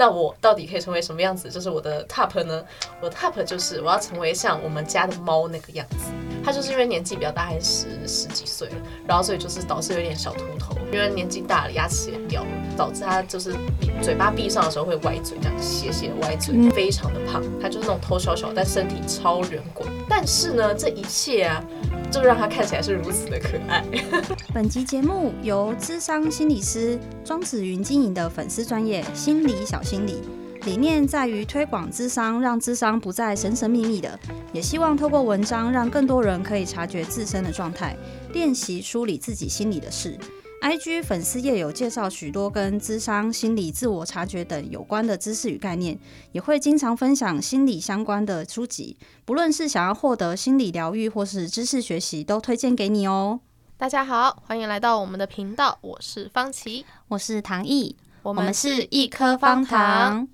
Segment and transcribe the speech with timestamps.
[0.00, 1.50] 那我到底可以成为什么样子？
[1.50, 2.64] 就是我的 top 呢？
[3.02, 6.10] 我的 top 就是我要成为像我们家的猫那个样子。
[6.42, 8.76] 它就是因为年纪比较大，还十十几岁了，
[9.06, 13.54] 然后所以就是导致有点小秃头，因为年纪大了，牙齿也掉了，导致它就是
[14.00, 17.42] 嘴巴闭上的时候会歪嘴，这样斜斜歪嘴，非常的胖。
[17.60, 19.86] 它就是那种头小小，但身体超圆滚。
[20.08, 21.62] 但是呢，这一切啊，
[22.10, 23.84] 就让他看起来是如此的可爱。
[24.54, 30.22] 本集节目由智商心理师庄子云经营的粉丝专业心理小心理。
[30.64, 34.18] 理念在于推广智商，让智商不再神神秘秘的，
[34.52, 37.96] 也希望透过文章让更多人可以察觉自身的状态，
[38.34, 40.18] 练习梳理自己心里的事。
[40.60, 45.98] IG 粉丝页有介绍许多跟智商、心理、自我察觉等有关的知识与概念，
[46.32, 48.94] 也会经常分享心理相关的书籍。
[49.24, 53.40] 不论是想要获得心理疗愈，或是知识学习，都推荐给你哦。
[53.78, 60.28] 大家好，欢迎来到我们的频道，我是方琪，我是唐毅，我们是一颗方糖。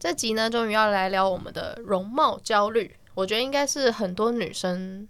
[0.00, 2.96] 这集呢，终于要来聊我们的容貌焦虑。
[3.14, 5.06] 我觉得应该是很多女生，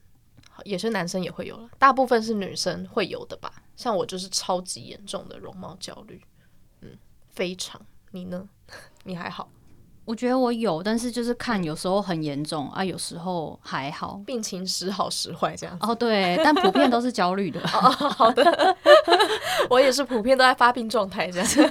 [0.65, 3.51] 也是男生也会有了，大部分是女生会有的吧。
[3.81, 6.21] 像我就是超级严重的容貌焦虑，
[6.83, 6.91] 嗯，
[7.31, 7.81] 非常。
[8.11, 8.47] 你呢？
[9.05, 9.49] 你还好？
[10.05, 15.79] 我觉得我有，但是就是看有时候很严重啊，有时候还好，病情时好时坏这样。
[15.81, 17.59] 哦，对，但普遍都是焦虑的。
[17.63, 18.77] 哦，好的，
[19.71, 21.67] 我也是普遍都在发病状态这样子。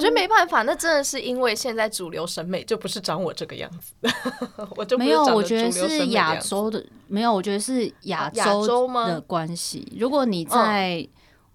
[0.00, 3.94] 我觉得没办法，那真的是因为现在主流审美就不是长我这个样子，
[4.76, 5.22] 我就没有。
[5.24, 9.92] 我觉得是亚洲的，没有，我觉得是亚洲的关系。
[9.98, 11.06] 如果你在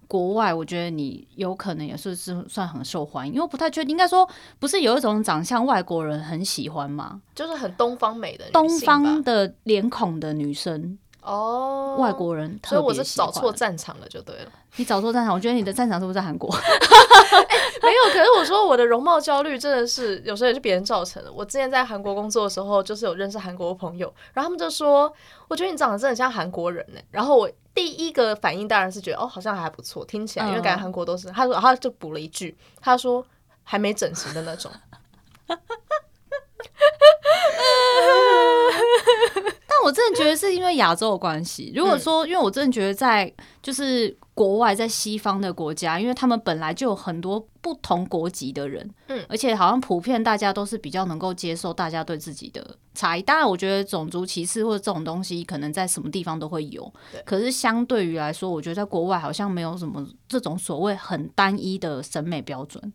[0.06, 3.90] 国外，我觉得你有可能也是是算很受欢迎，因为不太确定。
[3.90, 4.28] 应该说，
[4.60, 7.20] 不是有一种长相外国人很喜欢吗？
[7.34, 10.96] 就是很东方美的东方的脸孔的女生。
[11.26, 14.46] 哦，oh, 外国人，所以我是找错战场了，就对了。
[14.76, 16.48] 你找错战场，我觉得你的战场是不是在韩国？
[16.54, 16.60] 欸，
[17.82, 21.32] 没有，可是我说我的容貌焦虑真的是有时候也是别人造成的。
[21.32, 25.12] 我之前在韩国工作的时候，就是有认识韩国的朋友，然后他们就说，
[25.48, 27.00] 我觉得你长得真的很像韩国人呢。
[27.10, 31.28] 然后我第一个反应当然是觉得，哦，好像还不错，听起来，因为感觉韩国都是。
[31.30, 33.26] 他说，他就补了一句，他说
[33.64, 34.70] 还没整形的那种。
[39.86, 41.72] 我真的觉得是因为亚洲的关系。
[41.74, 43.32] 如果说，因为我真的觉得在
[43.62, 53.22] 就是国外，在西方的国家，因为他们本来就有很多不同国籍的人，嗯，而且好像普遍大家都是比较能够接受大家对自己的差异。
[53.22, 56.92] 当然，我觉得种族歧视或者这种东西，可能在什么地方都会有。
[57.24, 62.92] 可是相对于来说，我觉得在国外好像没有什么这种所谓很单一的审美标准。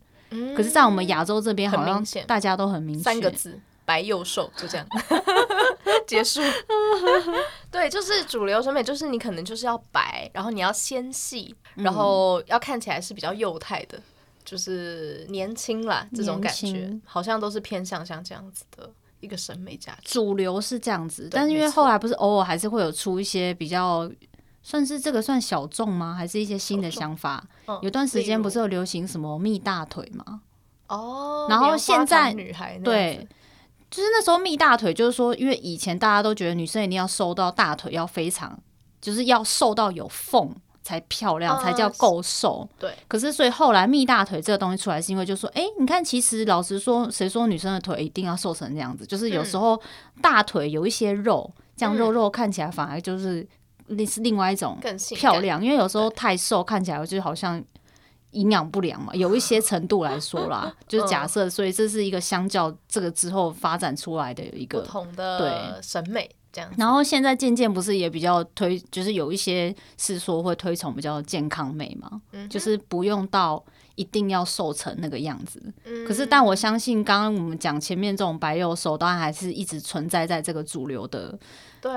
[0.55, 4.87] 可是，在我们亚洲这边，好像大家都很明显，三个字：白又瘦，就这样。
[6.07, 6.41] 结束，
[7.71, 14.01] 对，就是主流审美，就是你可能就是要白，然后你要纤细，然后要看起来是比较幼态的，
[14.43, 18.89] 就是年轻啦，这种感觉好像都是偏向像这样子的
[19.21, 20.13] 一个审美价值。
[20.13, 24.09] 主流是这样子，但是因为后来不是偶尔还是会有出一些比较
[24.61, 26.13] 算是这个算小众吗？
[26.13, 27.41] 还是一些新的想法？
[27.81, 30.41] 有段时间不是有流行什么蜜大腿吗？
[30.87, 33.25] 哦，然后现在女孩对。
[33.91, 38.57] 就是那时候蜜大腿，就是说，因为以前大家都觉得女生一定要瘦到大腿要非常，
[39.01, 40.49] 就是要瘦到有缝
[40.81, 42.65] 才漂亮，才叫够瘦。
[42.79, 42.93] 对。
[43.09, 49.05] 可是所以后来蜜大腿这个东西出来，是因为就说，哎，你看，其实老实说，谁说女生的腿一定要瘦成这样子？
[49.05, 49.77] 就是有时候
[50.21, 53.45] 大腿有一些肉，这样肉肉看起来反而就是
[53.87, 54.79] 那是另外一种
[55.17, 55.61] 漂亮。
[55.61, 57.61] 因为有时候太瘦看起来就好像。
[58.31, 66.71] 营养不良嘛，有一些程度来说啦， 就是假设，所以这是一个相较这个之后发展出来的一个不同的审美这样。
[66.77, 73.63] 然后现在渐渐不是也比较推，就是有一些是说会推崇比较健康美嘛，就是不用到
[73.95, 75.61] 一定要瘦成那个样子。
[76.07, 81.37] 可是，但我相信刚刚我们讲前面这种白幼瘦，当然还是一直存在在这个主流的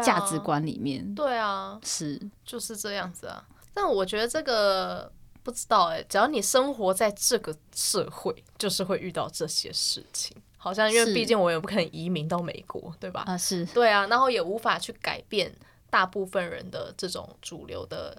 [0.02, 1.14] 价值观里面。
[1.14, 3.44] 对啊，是就是这样子啊。
[3.72, 5.12] 但我觉得这个。
[5.44, 10.34] 不知道哎、欸，只要你生活在这个社会，就是会遇到这些事情。
[10.56, 13.24] 好像因为毕竟我也不可能移民到美国，对吧？
[13.26, 15.54] 啊，是对啊，然后也无法去改变
[15.90, 18.16] 大部分人的这种主流的，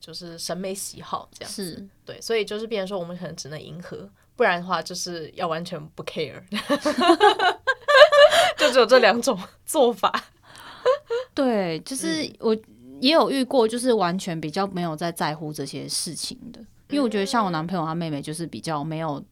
[0.00, 1.76] 就是审美喜好这样子。
[1.76, 6.42] 是对，所以就是变成说，我们可能只能迎合，不然的话就是要完全不 care，
[8.58, 10.24] 就只有这两种做法。
[11.32, 12.56] 对，就是我。
[12.94, 16.60] 嗯也有遇过，就是完全比较没有在在乎这些事情的，
[16.90, 19.22] 因为我觉得像我男朋友他妹妹就是比较没有，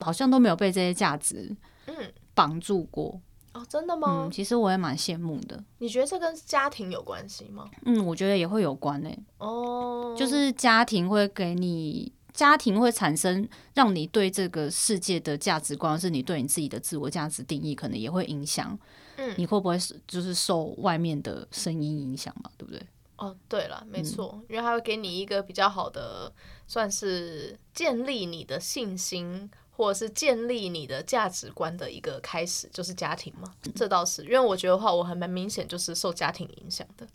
[0.00, 1.54] 好像都没有被这些价值
[1.86, 1.94] 嗯
[2.34, 3.20] 绑住过
[3.54, 4.26] 哦，真的吗？
[4.26, 5.64] 嗯，其实我也蛮羡慕的。
[5.78, 7.70] 你觉得这跟家庭有关系吗？
[7.86, 9.18] 嗯，我觉得也会有关诶。
[9.38, 18.78] 哦，就是家庭会给你家庭会产生让你对这个世界的价值观，是你对你自己的自我价值定义，可能也会影响。
[19.16, 22.50] 嗯，你会不会就是受外面的声音影响嘛？
[22.58, 22.82] 对不对？
[23.16, 26.32] 哦，对了，没错，嗯、因为他会给你一个比较好的，
[26.66, 33.54] 算是建立你的信心，或者是建立你的价值观的一个开始，就是家庭嘛。
[33.64, 37.06] 嗯、这倒是，因为我觉得话，我还蛮明显就是受家庭影响的。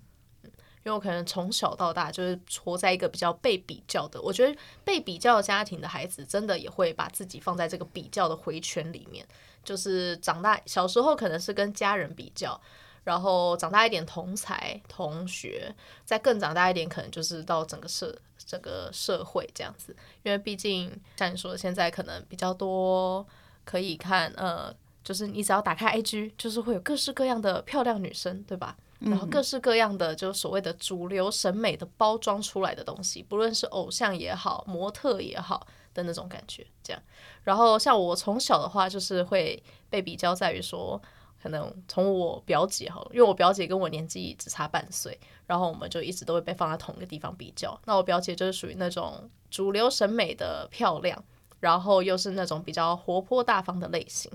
[0.84, 9.24] 因为我可能从小到大就是活在一个比较被比较的，我觉得被比较的家庭的孩子，真的也会把自己放在这个比较的回圈里面。
[9.64, 12.60] 就是长大小时候可能是跟家人比较，
[13.04, 15.74] 然后长大一点同才同学，
[16.06, 19.96] 再更长大一点，可能就是到整个社整个社会这样子。
[20.24, 23.26] 因为毕竟像你说的，现在可能比较多
[23.64, 28.78] 可以看，呃，就是你只要打开 IG，就是会有各式各样的漂亮女生，对吧？
[29.00, 35.66] 然后各式各样的，就是所谓的主流审美的包装出来的东西，不论是偶像也好，模特也好
[35.96, 37.02] 的那种感觉，这样。
[37.44, 41.02] 然后像我从小的话，就是会被比较在于说，
[41.42, 47.80] 可能从我表姐好了，因为我表姐跟我年纪只差半岁，然后我们就一直都会被放在同一个地方比较。
[47.86, 51.24] 那我表姐就是属于那种主流审美的漂亮，
[51.60, 54.32] 然后又是那种比较活泼大方的类型。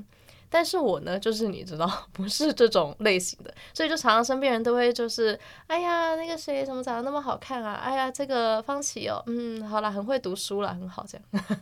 [0.48, 7.74] 但是我呢，就是你知道， 不是这种类型的，所以就常常身边人都会就是，哎呀，那个谁怎么长得那么好看啊？
[7.74, 11.24] 哎呀，这个方琦哦，嗯，好啦，很会读书啦，很好这样。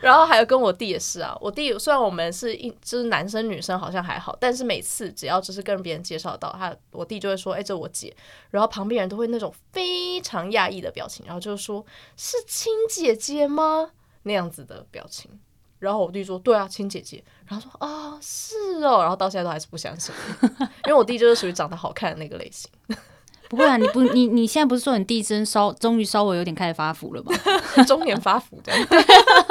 [0.00, 8.14] 然后还有跟我弟也是啊，我弟虽然我们是一就是男生女生好像还好，但是每次只要就是跟别人介绍到他，我弟就会说，哎，这我姐，
[8.50, 11.84] 然后旁边人都会那种非常讶异的表情，然后就是说，
[12.16, 13.90] 是亲姐姐吗？
[14.22, 15.30] 那样子的表情，
[15.78, 20.14] 然后我弟说：“对啊，亲姐姐。”然后说：“啊、是哦。”然后到现在都还是不相信，
[20.86, 22.70] 因为我弟就是属于长得好看的那个类型。
[23.48, 27.32] 不会啊，你不，你你现在不是说你弟真稍终于稍微有点开始发福了吗？
[27.86, 28.86] 中年发福这样，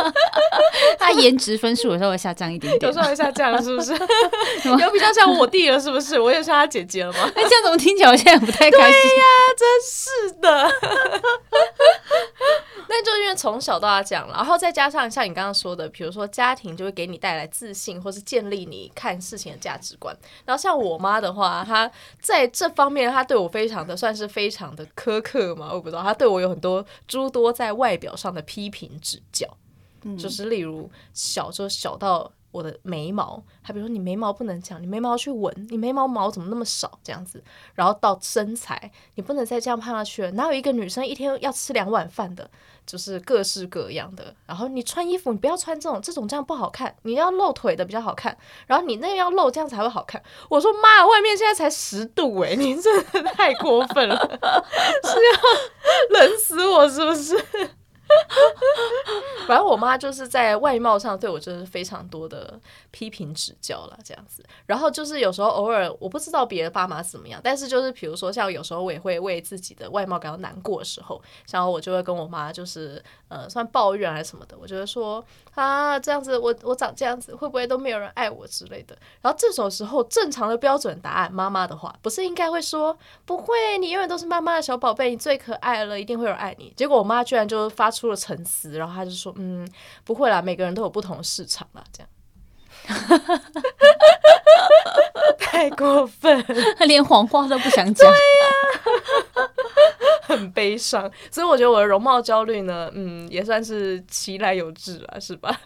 [0.99, 3.93] 他颜值分数有稍微下降一点点，有稍微下降了，是不是？
[4.67, 6.19] 有比较像我弟了，是不是？
[6.19, 7.19] 我也像他姐姐了吗？
[7.35, 9.01] 哎，这样怎么听起来我现在不太开心？
[9.01, 9.25] 对呀，
[9.57, 10.71] 真是的。
[12.89, 20.15] 那就因为从小到大这样，然后再加上像你刚刚说的，比如说家庭就会给你带来自信，或是建立你看事情的价值观。
[20.45, 21.89] 然后像我妈的话，她
[22.21, 29.47] 在这方面，她对我非常的算是非常的苛刻嘛，我不知道，他对我有很多诸多在外表上的批评指教，
[30.03, 32.31] 嗯、就是例如小就小到。
[32.57, 37.43] 我的眉毛，还比如说你眉毛不能讲，你眉毛去纹，你眉毛毛怎么那么少这样子？
[37.75, 40.31] 然后到身材，你不能再这样胖下去了。
[40.31, 42.49] 哪有一个女生一天要吃两碗饭的？
[42.85, 44.33] 就是各式各样的。
[44.45, 46.95] 然后你穿衣服，你不要穿这种，这种这样不好看。
[47.03, 48.35] 你要露腿的比较好看。
[48.65, 50.23] 然后你那个要露，这样才会好看。
[50.49, 54.17] 我说妈，外面现在才十度诶，你真的太过分了，
[55.03, 57.37] 是要 冷死我是不是？
[59.47, 62.59] 反正我妈就是在外貌上对我真的是非常多的
[62.97, 64.43] 批评指教了，这样子。
[64.65, 71.21] 然后就是有时候偶尔我不知道别的爸妈怎么样，但是就是比如说像有时候我也会为自己的外貌感到难过的时候，
[71.51, 75.23] 然后我就会跟我妈就是呃算抱怨还是什么的，我就会说
[75.53, 78.97] 啊这样子我我长这样子会不会都没有人爱我之类的。
[79.21, 86.73] 然后这种时候正常的标准答案，妈妈的话不是应该会说不会，你永远都是妈妈的小宝贝，你最可爱了，一定会有人爱你。
[86.75, 89.69] 结果我妈居然就发出了沉思，然后她就说嗯
[90.03, 92.09] 不会啦，每个人都有不同的市场啦，这样。
[95.39, 96.43] 太过分，
[96.77, 98.09] 他连谎话都不想讲。
[98.09, 98.15] 对呀、
[99.33, 99.37] 啊，
[100.23, 101.09] 很悲伤。
[101.31, 105.59] 所以我觉得我的容貌焦虑呢，嗯，也算是其来有志了，是吧？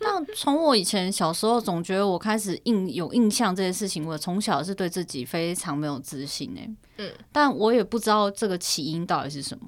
[0.00, 6.68] 那从我以前小时候，总觉得我开始印有印象这件事情，我从小是对自己非常没有自信哎。
[6.98, 9.66] 嗯，但我也不知道这个起因到底是什么。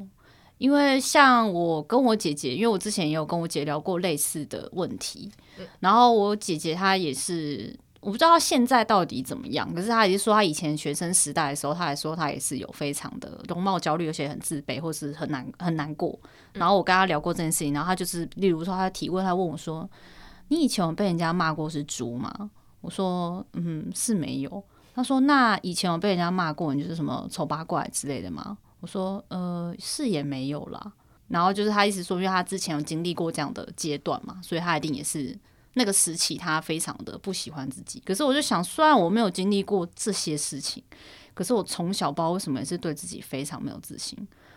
[0.59, 5.31] 因为像我跟我姐姐，因为我之前也有跟我姐聊过类似的问题，
[5.81, 16.19] 然后我姐姐她也是，我不知道她现在到底怎么样，可是她也是说她以前学生时代的时候，她还说她也是有非常的容貌焦虑，而且很自卑，或是很难很难过。
[16.55, 19.89] 然后我跟她聊过这件事情，然后她就是，例如说她提问，她问我说
[20.49, 30.93] ：“你以前有被人家骂过是猪吗？”我说：“嗯，是没有。”她说：“那以前有被人家骂过，你就是什么丑八怪之类的吗？”我说，呃，是也没有啦。
[31.27, 35.37] 然后就是他意思说，因为他之前有经历过这样的阶段嘛，所以他一定也是
[35.75, 38.01] 那个时期，他非常的不喜欢自己。
[38.07, 40.81] 可是我就想，虽然我没有经历过这些事情，
[41.35, 44.17] 可是我从小不知道为什么也是对自己非常没有自信。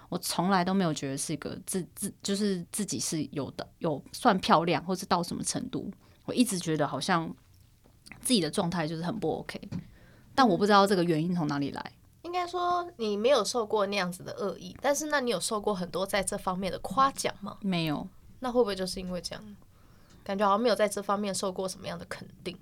[0.10, 5.92] 我从来都没有觉得是一个自自，就是自己是有的，有算漂亮，或是到什么程度。
[6.26, 7.28] 我一直觉得好像
[8.22, 9.60] 自己的状态就是很不 OK，
[10.36, 11.92] 但我不知道这个原因从哪里来。
[12.30, 17.58] 应该说你没有受过那样子的恶意，但是那你有受过很多在这方面的夸奖吗？
[17.62, 18.08] 没有。
[18.42, 19.44] 那会不会就是因为这样，
[20.24, 22.56] 感觉好像没有在这方面受过什么样的肯定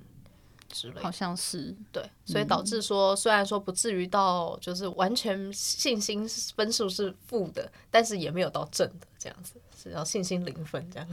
[0.69, 1.01] 之类？
[1.01, 11.07] 好像是对，所以导致说，虽然说不至于到就是完全信心分数是负的，但是也没有到正的这样子，是要信心零分这样。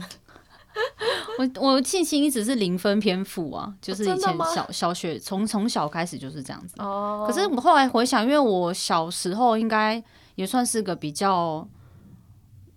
[1.39, 6.75] 我我信心一直是零分偏负啊，就是以前小小学从从小开始就是这样子。
[6.79, 7.25] 哦。
[7.27, 10.01] 可是我后来回想，因为我小时候应该
[10.35, 11.67] 也算是个比较。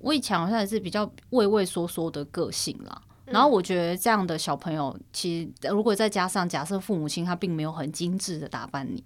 [0.01, 9.03] 我以前好像也是比较畏畏缩缩的个性啦，然后我觉得这样的小朋友，其实如果再加上假设父母亲他并没有很精致的打扮你，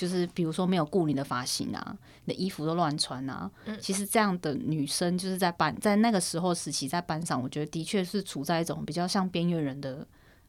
[0.00, 10.06] 就是比如说没有顾你的发型啊，你的衣服都乱穿啊，其实这样的女生就是在班在那个时候时期在班上，我觉得的确是处在一种比较像边缘人的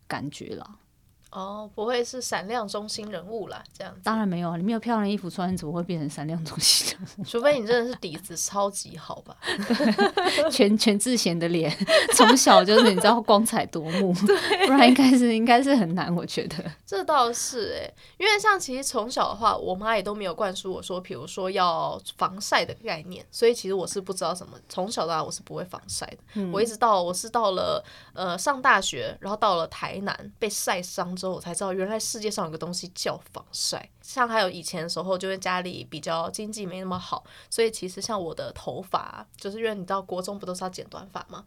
[0.08, 0.78] 感觉啦。
[1.32, 4.02] 哦，不会是闪亮中心人物啦，这样子。
[4.04, 7.24] 当然没有啊，你没有漂亮衣服穿，怎么会变成闪亮中心人物？
[7.26, 9.38] 除非你真的是底子超级好吧。
[10.52, 11.74] 全 全智贤的脸，
[12.16, 14.14] 从小就是你知道光彩夺目，
[14.66, 16.58] 不然应该是应该是很难，我觉得。
[16.86, 24.58] 这倒是哎、欸，因为像其实从小的话，我妈也都没有灌输我说，比如说要防晒的概念，所以其实我是不知道什么。
[24.68, 27.82] 从小到大我是不会防晒的、嗯，我一直到我是到了
[28.14, 31.16] 呃上大学，然后到了台南被晒伤。
[31.22, 33.88] 之后我才知道，原来世界上有个东西叫防晒。
[34.02, 41.46] 像还有以前的时候，就是家里比较经济没那么好，所以其实像我的头发，就是因为你知道国中不都是要剪短发吗？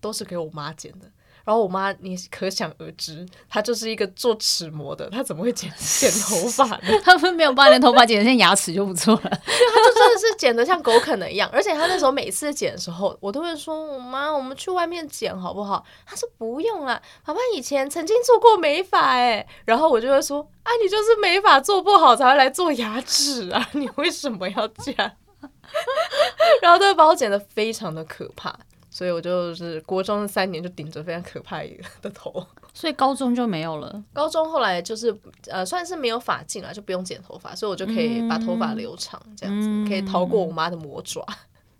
[0.00, 1.10] 都是给我妈剪的。
[1.46, 6.80] 然后我妈，你可想而知，她就是一个做齿模的，她怎么会剪剪头发呢？
[7.04, 11.48] 她们没有把你的头发剪得像牙齿就不错了，她就真的是剪得像狗啃的一样。
[11.52, 25.12] 而且她那时候每次剪的时候，我都会说：“我妈，我们去外面剪好不好？”她说：“不用啦，爸爸以前曾经做过美发哎。”然后我就会说：“啊，你就是美发做不好才会来做牙齿啊，你为什么要这样？”
[26.60, 28.58] 然后都会把我剪得非常的可怕。
[28.96, 31.60] 所以我就是国中三年就顶着非常可怕
[32.00, 32.32] 的头，
[32.72, 34.02] 所以高中就没有了。
[34.14, 35.14] 高中后来就是
[35.48, 41.22] 呃算是没有发禁了，就不用剪头发，所以我就可以把头发留长，这样子、嗯、可以逃过我妈的魔爪。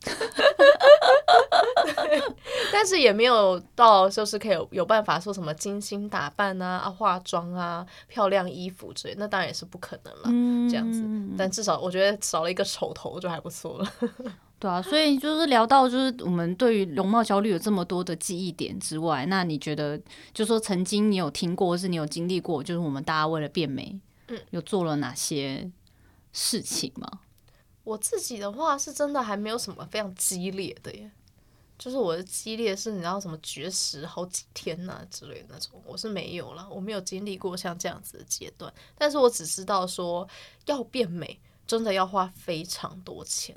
[2.71, 10.25] 但是也没有到就是可以有有办法说什么精心打扮啊、啊化妆啊、漂亮衣服之类，那当然也是不可能了。
[10.71, 11.03] 这样子，
[11.39, 13.91] 但至少我觉得少了一个丑头就还不错了。
[14.59, 19.99] 对啊，所以就是聊到就是我们对于容貌焦虑有这么多的记忆点之外，那你觉得
[20.33, 25.71] 就是说曾经你有听过，或是你有经历过，就是我们大家为了变美，嗯，有做了哪些
[26.33, 27.21] 事情吗？
[27.85, 31.11] 我自己的话是真的还没有什么非常激烈的耶，
[31.79, 40.27] 就是我的激烈是你知道什么绝食好几天呐、啊、之类的那种，我是没有了，我没有经历过像这样子的阶段，但是我只知道说
[40.65, 43.55] 要变美真的要花非常多钱。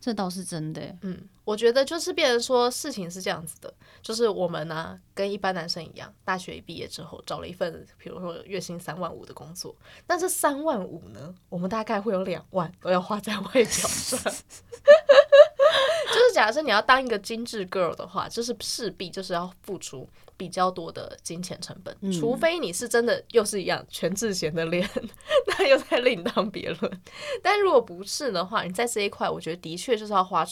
[0.00, 9.76] 这倒是真的，嗯，我觉得就是别人说事情是这样子的，就是我们呢、跟一般男生一样，大学一毕业之后找了一份，比如说月薪三万五的工作，
[10.06, 14.32] 但是三万五呢，我们大概会有两万都要花在外表上。
[16.12, 24.88] 就是假设你要当一个精致 girl 的话，就是势必就是要付出比较多的金钱成本，嗯、除非你是真的又是一样全智贤的脸，
[25.46, 27.00] 那又在另当别论。
[27.42, 30.44] 但如果不是的话，你在这一块，我觉得的确就是要花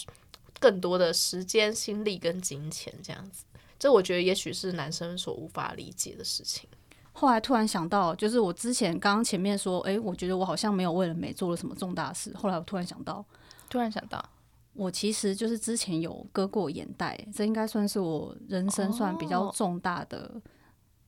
[0.60, 3.44] 更多的时间、心力跟金钱这样子。
[3.78, 6.68] 这我觉得也许是男生所无法理解的事情。
[7.12, 12.32] 后来突然想到，就是我之前刚刚前面说，哎，我觉得我好像没有为了美做了什么重大事。
[12.36, 13.24] 后来我突然想到，
[13.68, 14.24] 突然想到。
[14.78, 20.40] 我其实就是之前有割过眼袋，这应该算是我人生算比较重大的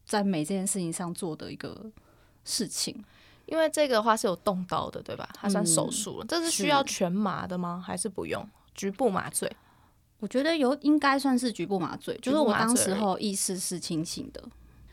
[0.04, 1.88] 在美这件事情上做的一个
[2.44, 3.04] 事情。
[3.46, 5.28] 因为这个的话是有动刀的，对吧？
[5.34, 7.80] 它算手术了，这是需要全麻的吗？
[7.84, 9.50] 还是不用局部麻醉？
[10.18, 14.42] 我觉得有应该算是局部麻醉，就是我当时候意识是清醒的。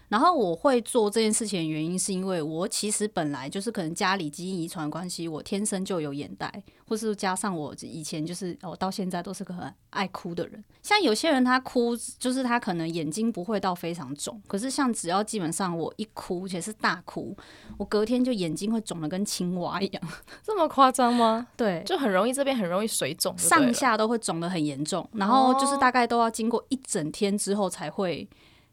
[0.10, 10.64] 然后我会做这件事情的原因，是因为我其实本来就是可能家里基因遗传关系，我天生就有眼袋，或是加上我以前就是我到现在都是个很爱哭的人。
[10.82, 17.36] 像有些人他哭，就是他可能眼睛不会到非常肿，可是像只要基本上我一哭，而且是大哭，
[17.78, 20.02] 我隔天就眼睛会肿的跟青蛙一样。
[20.42, 21.48] 这么夸张吗？
[21.58, 28.26] 对，就很容易这边很容易水肿，上下都会肿得很严重，然后就是大概都要经过一整天之后才会。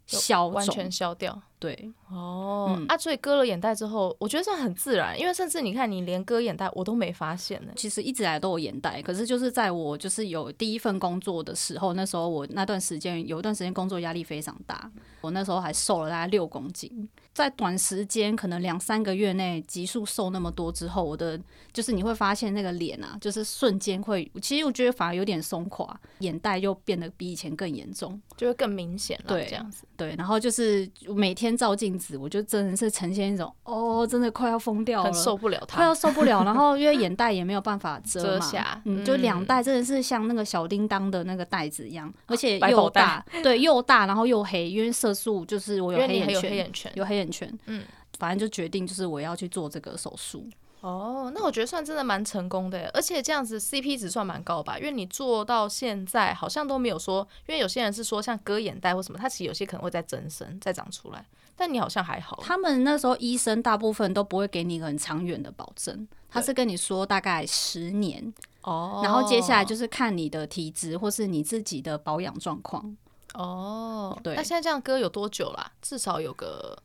[0.07, 7.73] 消完全消掉，对，哦，嗯、啊，所以割了眼袋之后，我觉得这很自然，因为甚至你看，你连割眼袋我都没发现呢。
[7.75, 14.91] 其实一直来都有眼袋，可是就是在我就是有第一份工作的时候，那时候我那段时间有一段时间工作压力非常大，
[15.23, 21.41] 我那时候还瘦了大概六公斤，在短时间可能两三个月内急速瘦那么多之后，我的
[21.73, 29.29] 就是你会发现那个脸啊，就是瞬间会，其实我觉得反而有点松垮，眼袋又变得比以前更严重，就会更明显了。
[29.29, 31.44] 对，这样子，对，然后就是每天。
[31.57, 36.45] 照镜子，我就真的是呈现一种哦，真的快要疯掉了，很受不了他，快要受不了。
[36.45, 47.83] 然后因为眼袋也没有办法遮，遮瑕，嗯，就两袋真的是像那个小叮当的那个袋子一样，而且又大，对，又大，然后又黑，因为色素就是我有黑眼圈，有黑眼圈，有黑眼圈，嗯，
[48.19, 50.47] 反正就决定就是我要去做这个手术。
[50.85, 54.79] 哦，那我觉得算真的蛮成功的，而且这样子 CP 值算蛮高吧？
[54.79, 61.25] 因为你做到现在好像都没有说，因为有些人是说像割眼袋或什么，它其实有些可能会再增生、再长出来，
[61.57, 62.39] 但你好像还好。
[62.43, 72.95] 他们那时候医生大部分都不会给你一个很长远的保证，他是跟你说大概十年哦，然后接下来就是看你的体质或是你自己的保养状况
[73.33, 74.21] 哦。
[74.23, 75.73] 对，那现在这样割有多久啦？
[75.81, 76.77] 至少有个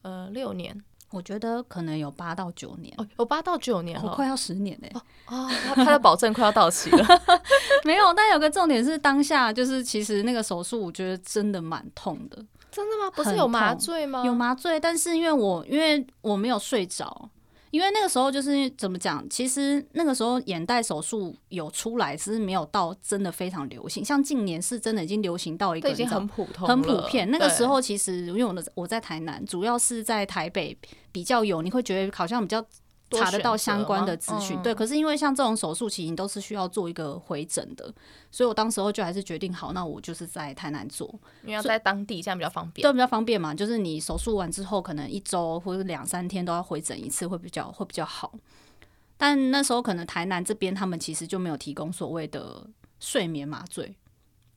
[0.00, 0.82] 呃六年。
[1.12, 4.92] 我觉得可能有八到九年，哦，有八到九年，我快要十年嘞！
[5.26, 7.06] 哦，他的保证快要到期了。
[7.84, 12.36] 没有，但有个重点是当下就是其实那个手术，我觉得真的蛮痛的。
[12.70, 13.10] 真的吗？
[13.14, 14.22] 不是有麻醉吗？
[14.24, 17.28] 有麻醉，但是因为我因为我没有睡着。
[17.72, 24.04] 因为那个时候就是怎么讲，其实那个时候眼袋手术有出来，只是没有到真的非常流行。
[24.04, 27.28] 像近年是真的已经流行到一个已经很普通、很普遍。
[27.30, 30.76] 那个时候其实因为我的我在台南，主要是在台北
[31.10, 32.64] 比较有，你会觉得好像比较。
[33.12, 34.74] 查得到相关的资讯，对。
[34.74, 37.92] 可是因为像这种手术，其实都是需要做一个回诊的，
[38.30, 41.08] 所以我当时候就还是决定好，那我就是在台南做，
[41.42, 43.54] 因为要在当地这样比较方便，对，比较方便嘛。
[43.54, 48.32] 就是你手术完之后，可能一周或者两三天都要回诊一次，会比较会比较好。
[49.16, 52.66] 但那时候可能台南这边他们其实就没有提供所谓的
[52.98, 53.94] 睡眠麻醉。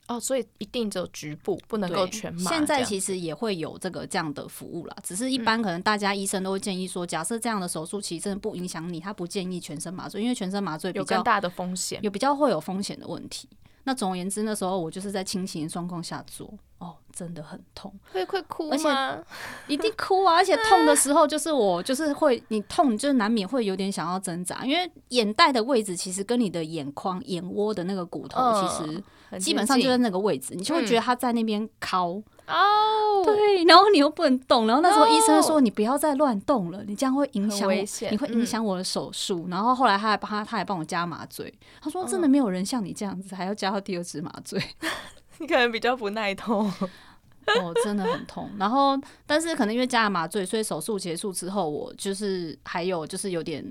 [0.07, 2.51] 哦，所以一定只有局部，不能够全麻。
[2.51, 13.50] 现在其实也会有这个这样的服务啦，只是一般可能大家医生都会建议说，假设这样的手术其实真的不影响你，他不建议全身麻醉，因为全身麻醉比较有更大的风险，有比较会有风险的问题。
[13.83, 18.72] 那总而言之，那时候我就是在清醒的状况下做，哦，真的很痛，会会哭吗？
[18.72, 20.35] 而且一定哭啊！
[20.35, 29.03] 而且痛的时候，就是我就是会，你痛就是难免会有点想要挣扎，因为眼袋的位置其实跟你的眼眶、眼窝的那个骨头其实
[29.40, 32.22] 基本上就在那个位置，你就会觉得他在那边敲。
[32.48, 37.74] 哦，对，然后你又不能动，然后那时候医生说你不要再乱动了，你这样会影响我，
[38.11, 39.48] 你会影响我的手术。
[39.50, 41.51] 然后后来他还帮他，他还帮我加麻醉。
[41.81, 44.61] 他说真的没有人像你这样子，还要加到第二支麻醉。
[45.39, 48.50] 你可能比较不耐痛，哦，真的很痛。
[48.57, 53.65] 然后但是可能因为加了麻醉，所以手术结束之后，我就是还有就是有点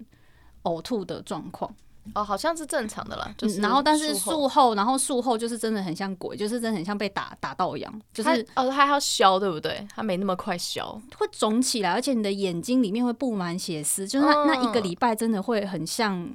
[0.65, 1.75] 呕吐的状况。
[2.15, 9.83] 哦，好像是正常的啦，就是、嗯、然后但是术后，然后术后就是真的很像鬼，就是真的很像被打打到一样，就是哦，它还要消，对不对？
[9.97, 16.31] 它没那么快消，会肿起来，而且你的眼睛里面会布满血丝，就是那、嗯、那一个礼拜真的会很像，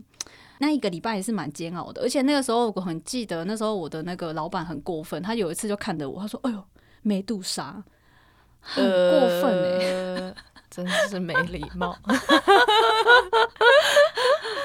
[0.60, 2.02] 那一个礼拜也是蛮煎熬的。
[2.02, 6.64] 而且那个时候我很记得，那时候我的那个老板很过分，他有一次就看着我，他说：“哎呦，
[7.02, 7.84] 梅杜莎，
[8.62, 10.16] 很过分哎、欸。
[10.20, 10.36] 呃”
[10.70, 11.98] 真是没礼貌，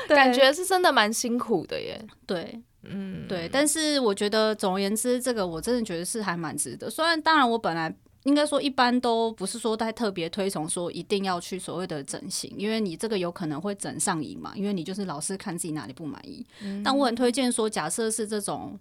[0.07, 1.98] 感觉是真的蛮辛苦的耶。
[2.26, 3.48] 对，嗯，对。
[3.50, 6.90] 但是我觉得，总而言之，这个我真的觉得是还蛮值得。
[6.90, 16.45] 虽然，当然，我本来应该说一般都不是说太特别推崇说一定要去所谓的整形，因为你这个有可能会整上瘾嘛，因为你就是老是看自己哪里不满意。
[16.61, 16.83] 嗯。
[16.83, 18.79] 但我很推荐说，假设是这种。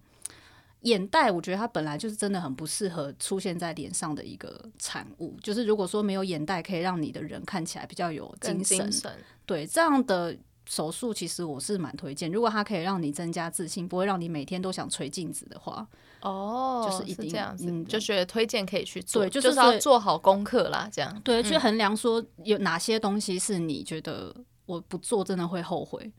[0.83, 5.33] 眼袋，我觉得它本来就是真的很不适合出现在脸上的一个产物。
[5.41, 8.77] 就是如果说没有眼袋，可以让你的人看起来比较有精神。
[8.79, 9.11] 精神
[9.45, 12.29] 对，这样的手术，其实我是蛮推荐。
[12.29, 15.87] 如果它可以让你增加自信，不会让你每天都想捶镜子的话，
[16.23, 20.89] 哦，就是一定这样子，嗯，就觉得推荐可以去做，对，就是，就是要做好功课啦。
[20.91, 24.33] 这样对，去衡量说有哪些东西是你觉得
[24.65, 26.11] 我不做真的会后悔。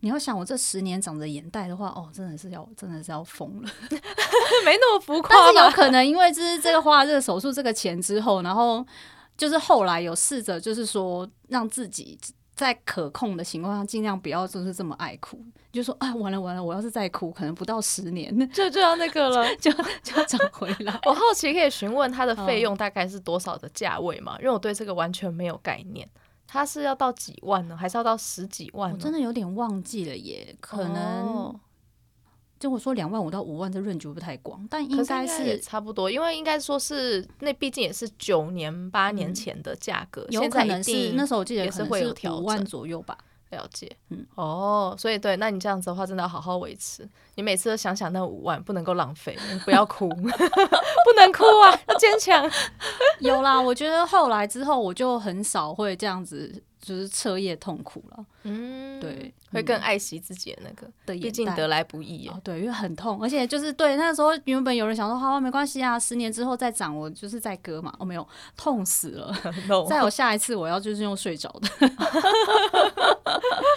[0.00, 3.68] 你要想我这十年长着眼袋的话，哦，真的是要真的是要疯了，
[4.64, 5.30] 没那么浮夸。
[5.36, 8.86] 但是有 可能因为就是这个花这个手术这个钱之后，然后
[9.36, 12.16] 就是后来有试着就是说让自己
[12.58, 15.40] 在可控的情况下尽量不要就是这么爱哭，
[15.70, 19.70] 就说啊完了完了，我要是再哭，可能不到十年 就就要那个了， 就
[20.02, 20.98] 就要长回来。
[21.06, 24.36] 我好奇可以询问他的费用大概是多少的价位吗？
[24.40, 26.08] 因为我对这个完全没有概念。
[26.50, 28.90] 他是要到几万呢，还是要到十几万？
[28.90, 31.54] 我真的有点忘记了耶，可能
[32.58, 43.16] 就我说两万五到五万，这 range 不太广，但应该是差不多，因为应该说是那毕竟也是九年八年前的价格，有可能是那时候我记得也是会有五万左右吧。
[43.50, 47.08] 了解，嗯，哦，所以对，那你这样子的话，真的要好好维持。
[47.36, 52.46] 你每次都想想那五万，不能够浪费，不要哭， 不能哭啊，要坚强。
[53.20, 56.62] 有啦，我觉得后来之后，我就很少会这样子。
[56.88, 69.36] 就是彻夜痛苦了，嗯，对，会更爱惜自己的那个，的毕竟得来不易，哦，对，因为很痛，而且就是对那时候原本有人想说，好，没关系啊，十年之后再长，我就是再割嘛，哦，没有，痛死了，
[69.68, 69.84] No.
[69.86, 71.68] 再有下一次，我要就是用睡着的，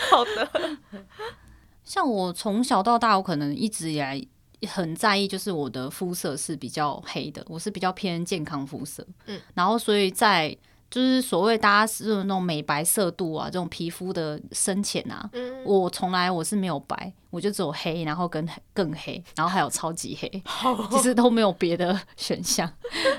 [0.10, 0.78] 好的。
[1.84, 4.26] 像我从小到大，我可能一直以来
[4.70, 10.58] 很在意，就是我的肤色是比较黑的，我是比较偏健康肤色，嗯，然后所以在。
[10.92, 20.30] 就是所谓大家是那种美白色度啊，这种皮肤的深浅啊，嗯、我从来我是没有白，我就只有黑，然后跟更黑，然后还有超级黑，
[20.92, 22.70] 其实都没有别的 选项。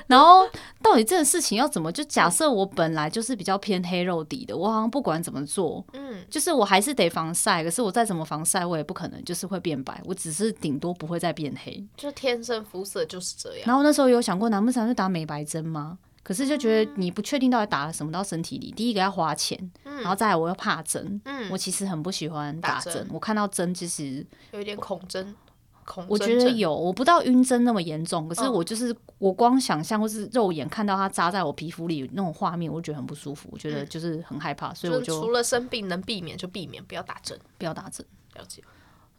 [0.05, 0.47] 然后
[0.83, 1.91] 到底这个事情要怎么？
[1.91, 7.63] 就假设我本来就是比较偏黑肉底的，我好像不管怎么做，嗯，就是我还是得防晒。
[7.63, 13.61] 可是我再怎么防晒，我也不可能就是会变白，我只是顶多不会再变黑，就天生肤色就是这样。
[13.65, 15.97] 然后那时候有想过，难不成就打美白针吗？
[16.23, 25.35] 可是就觉得你不确定到底打了什么到身体里，第一个要花钱，然后再来我又怕针，我其实很不喜欢打针，我看到针其实有一点恐针，
[25.83, 38.05] 恐我觉得有，我不到晕针那么严重，可是我就是我光想象或是肉眼看到它扎在我皮肤里那种画面，我就觉得很不舒服，我觉得就是很害怕，所以我就除了生病能避免就避免，不要打针，不要打针，
[38.35, 38.63] 了解。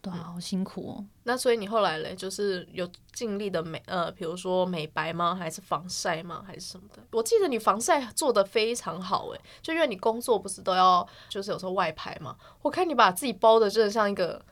[0.04, 1.04] 对啊，好辛苦哦。
[1.22, 5.34] 那所以你后来嘞，就是有尽力的美呃，比如说美白吗？
[5.34, 6.44] 还是防晒吗？
[6.46, 7.02] 还是什么的？
[7.12, 12.36] 我记得你防晒做的非常好诶，就因为你工作不是都要，就是有时候外拍嘛。
[12.60, 14.44] 我看你把自己包的，真的像一个。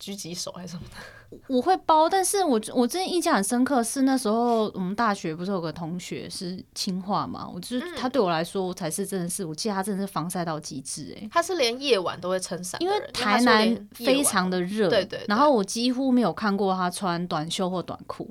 [0.00, 18.28] 狙击手还是什么的， 我会包，但是我我之前印象很深刻，是那时候我们大学不是有个同学是清华嘛，我就是他对我来说才是真的是，我记得他真的是防晒到极致哎，他是连夜晚都会撑伞，因为台南非常的热，对，对对，然后我几乎没有看过他穿短袖或短裤。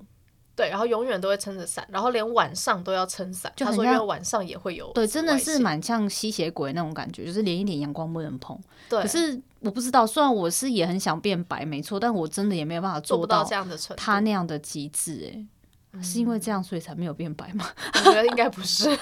[0.56, 3.52] 对，然后永远都会撑着伞，然后连晚上都要撑伞。
[3.56, 4.90] 就他说因为晚上也会有。
[4.94, 8.58] 对，真的是蛮像吸血鬼那种感觉，就是连一点阳光不能碰。
[8.88, 9.02] 对。
[9.02, 14.02] 可是我不知道，虽然我是也很想变白，没错，但我真的也没有办法做到这样的程度。
[14.02, 15.46] 他那样的极致，哎、
[15.92, 17.66] 嗯，是因为这样所以才没有变白吗？
[17.94, 18.90] 我觉得应该不是。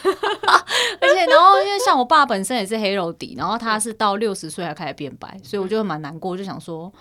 [1.02, 6.92] 而且，然后因为像我爸本身也是黑肉底，然后他是到六十岁才开始变白，所以我就蛮难过，就想说，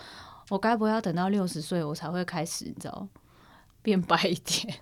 [0.51, 3.07] 我该不会要等到六十岁我才会开始，你知道，
[3.83, 4.75] 变白一点。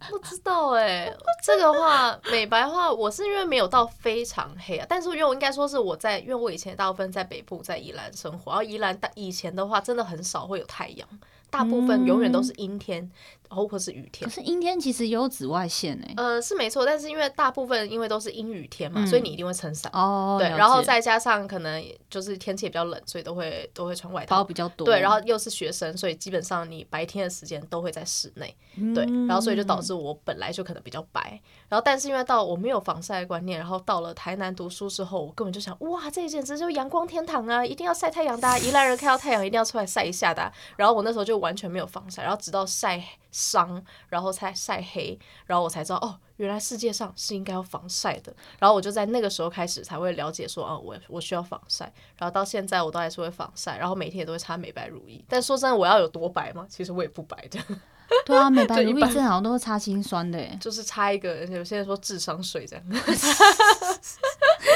[0.10, 11.08] 不知道哎、欸，这个话美白的话，我是因为没有到非常黑啊，但是因为我应该说是我在，因为我以前大部分在北部，在宜兰生活，然后宜兰以前的话，真的很少会有太阳，
[11.50, 13.10] 大部分永远都是阴天。
[13.54, 16.14] 或者是雨天，可是阴天其实也有紫外线诶。
[16.16, 19.90] 呃，是没错，但是因为大部分因为都是阴雨天嘛，嗯、所以你一定会撑伞。
[19.94, 24.36] 哦，对，然后再加上可能就是天气也比较冷，所以都会都会穿外套。
[24.36, 24.84] 包比较多。
[24.84, 28.54] 对，然后又是学生，所以基本上你白天的时间都会在室内。
[28.76, 31.40] 嗯、对，然后所以就导致我本来就可能比较白。
[31.68, 37.64] 然后但是因为到我没有防晒观念，然后到了台南读书之后，我根本就想，哇，这简直就是阳光天堂啊！
[37.64, 40.52] 一定要晒太阳的、啊，宜兰人看到太阳一定要出来晒一下的、啊。
[40.76, 43.02] 然后我那时候就完全没有防晒，然后直到晒
[43.32, 48.32] 伤，然后才晒黑，然后我才知道哦，原来世界上是应该要防晒的。
[48.60, 51.92] 然后我就在那个时候开始才会了解说，哦，我我需要防晒。
[52.16, 55.24] 然后到现在我都还是会防晒，然后每天也都会擦美白乳液。
[55.28, 56.64] 但说真的，我要有多白吗？
[56.68, 57.58] 其实我也不白的。
[58.26, 62.84] 对啊，美白乳液正好都是擦清酸的，就是擦一个，有些人说智商税这样。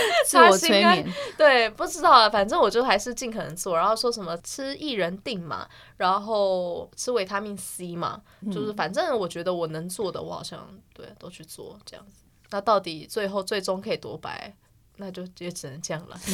[0.27, 12.23] 自我催眠，对，不知道啊，反正我就还是尽可能做，然后说什么吃薏仁定嘛，然后吃维他命 C 嘛，嗯、就是反正我觉得我能做的，我好像对都去做这样子。
[12.51, 14.55] 那到底最后最终可以多白，
[14.96, 16.18] 那就也只能这样了。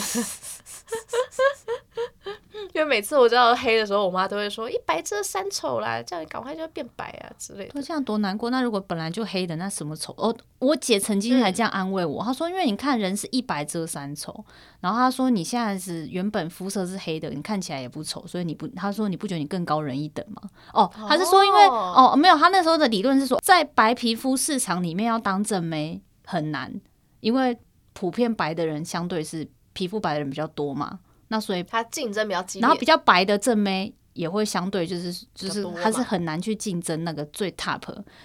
[2.74, 7.72] 因为每次我知道黑的时候，我妈都会说“一白遮三丑”啦，叫你赶快就要变白啊之类的。
[7.74, 8.48] 那这样多难过。
[8.48, 10.14] 那如果本来就黑的，那什么丑？
[10.16, 14.44] 哦，我姐曾经还这样安慰我，嗯、她说：“因为你看人是一白遮三丑，
[14.80, 20.40] 然后她说你现在是原本肤色是黑的，你看起来也不丑，所以你不，她说你不觉得你更高人一等吗？”
[20.72, 26.80] 哦，还是说因为哦，哦没有，她那时候的理论是说，在白皮肤市场里面要当正妹很难，
[27.20, 27.58] 因为
[27.92, 30.98] 普遍白的人相对是皮肤白的人比较多嘛。
[31.28, 37.80] 那所以他竞争比较激烈，然后比较白的正妹也会相对就是就是他是很难去竞争那个最 top。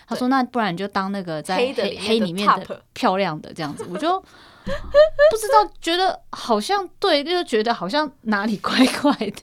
[0.05, 4.19] 他说那不然你就当那个在黑黑里面的漂亮的这样子，我就
[4.65, 9.41] 不知道觉得好像对，就觉得好像哪里怪怪的。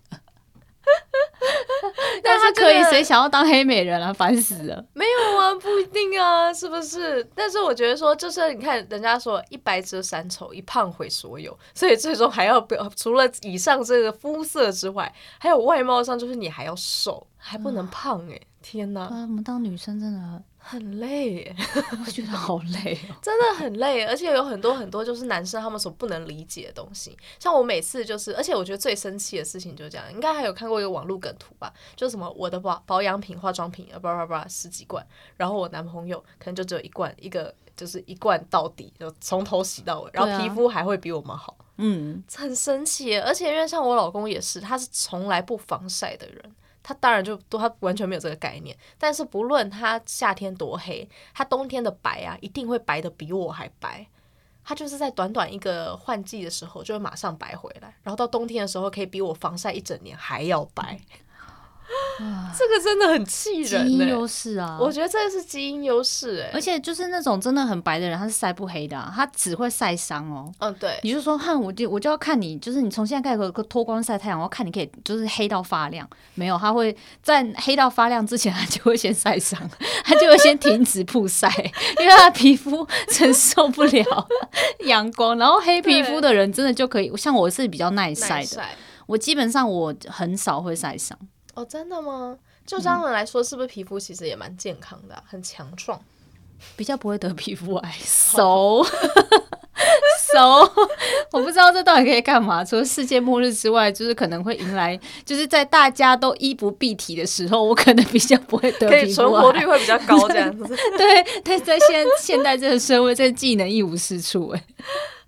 [2.23, 4.13] 但是可以，谁想要当黑美人啊？
[4.13, 4.85] 烦死了！
[4.95, 7.23] 没有啊，不一定啊，是不是？
[7.35, 18.37] 但是我觉得说，就是你看，人家说一白遮三丑，一胖毁所有，所以最终还要表， 除了以上这个肤色之外，还有外貌上，就是你还要瘦，还不能胖哎、欸！
[18.37, 20.43] 嗯、天哪，我们当女生真的。
[20.67, 21.55] 很累，
[22.07, 27.15] 我觉得好累哦， 真的很累，而且有很多很多就是男生他们所不能理解的东西。
[27.39, 43.19] 像我每次就是，而且我觉得最生气的事情就是这样，应该还有看过一个网络梗图吧，就是什么我的保保养品、化妆品啊，叭叭叭十几罐，然后我男朋友可能就只有一罐，一个就是一罐到底，就从头洗到尾，然后皮肤还会比我们好，嗯，很生气。
[43.19, 46.43] 而且因为像我老公也是，他是从来不防晒的人。
[46.85, 54.07] 他当然就都他完全没有这个概念，但是不论他夏天多黑，他冬天的白啊，一定会白的比我还白。
[54.67, 60.99] 他就是在短短一个换季的时候，就会马上白回来，然后到冬天的时候，可以比我防晒一整年还要白。
[62.57, 64.79] 这个真的很气人，欸，基因优势啊！
[64.81, 70.53] 我觉得这个是基因优势哎，而且就是那种真的很白的人，他是晒不黑的，啊，他只会晒伤哦。
[70.61, 70.99] 嗯，对。
[71.03, 76.09] 你就说，哼，我就我就要看你，就是你从现在开始脱光晒太阳，我要看你可以就是黑到发亮。
[76.35, 79.59] 没有，他会在黑到发亮之前， 他就会先晒伤，
[80.05, 81.49] 他就会先停止曝晒，
[81.99, 84.29] 因为他的皮肤承受不了
[84.87, 85.37] 阳光。
[85.39, 88.63] 然后黑皮肤的人真的就可以，像我是比较耐晒的，
[89.07, 91.19] 我基本上我很少会晒伤。
[91.55, 92.37] 哦，真的吗？
[92.67, 96.01] 就这样来说，是不是皮肤其实也蛮健康的，啊，很强壮，
[96.77, 97.95] 比较不会得皮肤癌。
[98.03, 98.83] 熟
[100.33, 100.41] 熟
[101.31, 102.65] 我不知道这到底可以干嘛。
[102.65, 110.75] 除了世界末日之外，就是可能会迎来，就是在大家都衣不蔽体的时候，我可能比较不会得皮肤存活率会比较高，这样子。
[110.97, 114.49] 对，但在现现代这个社会，这个技能一无是处。
[114.49, 114.65] 哎，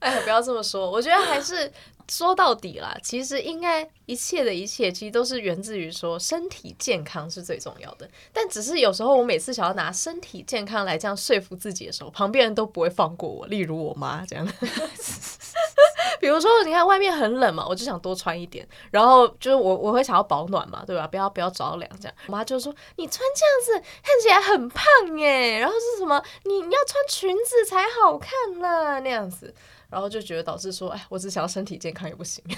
[0.00, 1.70] 哎，不要这么说，我觉得还是。
[2.08, 8.08] 说到底啦，其实应该一切的一切，其实都是源自于说身体健康是最重要的。
[8.32, 13.46] 但只是有时候我每次想要拿身体健康来这样说服自己的时候，旁边人都不会放过我。
[13.46, 14.46] 例如我妈这样，
[16.20, 18.66] 比如说你看外面很冷嘛，我就想多穿一点。
[18.90, 21.06] 然后就是我我会想要保暖嘛，对吧？
[21.06, 22.16] 不要不要着凉这样。
[22.26, 24.84] 我妈就说你穿这样子看起来很胖
[25.18, 29.52] 耶，然后是什么你你要穿裙子才好看呢那样子。
[29.88, 32.44] 然后就觉得导致说，哎，我只想要身体健康也不行，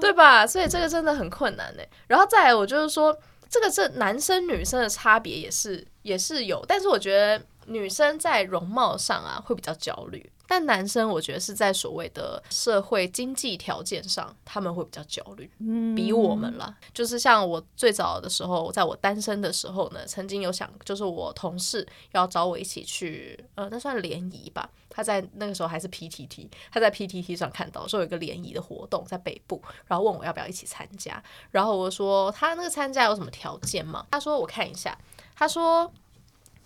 [0.00, 0.46] 对吧？
[0.46, 1.82] 所以这个真的很困难呢。
[2.06, 3.16] 然后再来，我就是说，
[3.48, 10.30] 这个是男生女生的差别也是也是有，但是我觉得女生在容貌上啊会比较焦虑。
[10.50, 15.48] 但男生我觉得是在所谓的社会经济条件上，他们会比较焦虑，
[15.94, 16.76] 比我们啦。
[16.92, 24.68] 就是像我最早的时候，在我单身的时候呢，曾经有想，就是我同事要找我一起去，呃，那算联谊吧。
[24.88, 31.22] 他在那个时候还是 PTT，他在 PTT 上看到说有一个联谊的活动在北部，然后问我要不要一起参加。
[31.52, 34.04] 然后我说他那个参加有什么条件吗？
[34.10, 34.98] 他说我看一下，
[35.36, 35.92] 他说。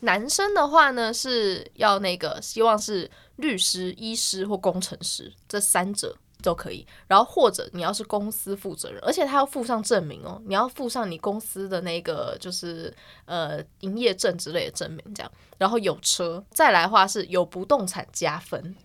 [0.00, 6.86] 男生的话呢，是要那个希望是律师、医师或工程师，这三者都可以。
[7.06, 15.32] 然后或者你要是公司负责人，而且他要附上证明哦，你要附上你公司的那个就是呃营业证之类的证明，这样。
[15.56, 18.76] 然后有车，再来的话是有不动产加分。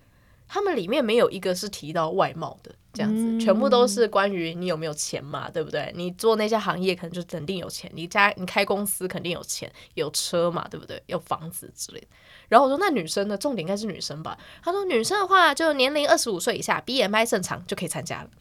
[0.49, 5.93] 他们里面没有一个是提到外貌的，这样子，嗯、全部都是关于你有没有钱嘛，对不对？
[5.95, 10.99] 你做那些行业可能就肯定有钱，你家你开公司肯定有钱，有车嘛，对不对？
[11.05, 12.07] 有房子之类的。
[12.47, 13.37] 然后我说那女生呢？
[13.37, 14.35] 重点应该是女生吧？
[14.63, 18.29] 他说女生的话就年龄二十五岁以下，BMI 正常就可以参加了。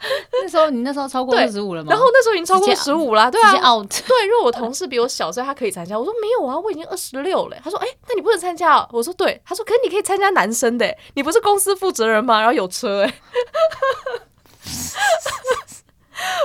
[0.32, 1.90] 那时候你那时候超过二十五了吗？
[1.90, 5.98] 然后那时候已经超过十五了，对啊， out 对，因为我同事比我小，所以他可以参加。
[5.98, 7.56] 我说没有啊，我已经二十六了。
[7.62, 8.88] 他说哎、欸，那你不能参加、喔？
[8.92, 9.40] 我说对。
[9.44, 12.38] 他说可是你可以参加男生的，你不是公司负责人吗？
[12.38, 13.14] 然后有车哎。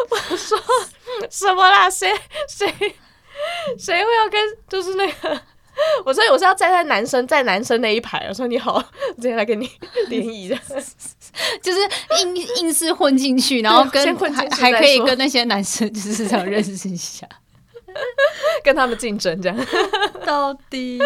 [0.10, 0.58] 我说
[1.30, 1.90] 什么啦？
[1.90, 2.14] 谁
[2.48, 2.68] 谁
[3.78, 5.42] 谁会要跟就是那个？
[6.06, 8.26] 我说我是要站在男生在男生那一排。
[8.30, 8.86] 我说你好，我
[9.20, 9.70] 今天来跟你
[10.10, 10.58] 联谊的，
[11.62, 11.80] 就是
[12.22, 17.28] 硬硬是混进去，然后跟还还可以跟那些男生就是这样认识一下，
[18.64, 19.58] 跟他们竞争这样。
[20.26, 21.00] 到底，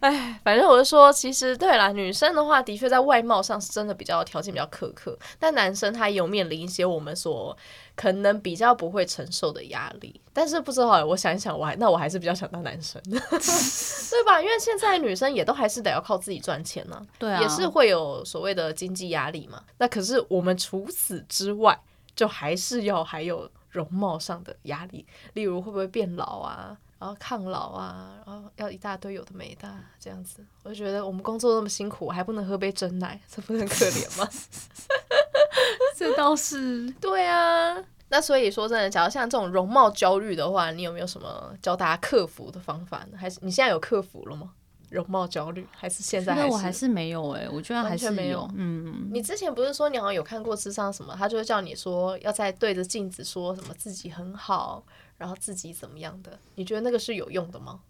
[0.00, 7.56] 哎，反正我就说，其实对啦，女生的话的确在外貌上是真的比较条件比较苛刻，但男生他也有面临一些我们所。
[7.96, 14.40] 可能比较不会承受的压力，但是不知道，我想一想，我还那我还是比较想当男生， 对吧？
[14.40, 19.64] 因为现在女生也都还是得要靠自己赚钱呢，对啊，也是会有所谓的经济压力嘛。
[19.78, 21.78] 那可是我们除此之外，
[22.14, 26.76] 就还是要还有容貌上的压力，例如会不会变老啊？
[26.98, 30.44] 然后抗老啊，然后要一大堆有的没的这样子。
[30.62, 34.26] 我就觉得我们工作那么辛苦，还不能喝杯真奶，这不是很可怜吗？
[35.96, 36.90] 这倒是。
[37.00, 37.76] 对啊，
[38.08, 43.18] 那所以说真的，假如像这种容貌焦虑的话，你有没有什么教大家克服的方法呢？
[43.18, 44.52] 还是你现在有克服了吗？
[44.88, 46.46] 容貌焦虑还是现在还是？
[46.46, 48.48] 我还是没有哎、欸，我觉得还是没有。
[48.54, 54.84] 嗯，你之前不是说你好像有看过智商什么，他就会叫你说要在对着镜子说什么自己很好，
[55.18, 56.38] 然后自己怎么样的？
[56.54, 57.80] 你觉得那个是有用的吗？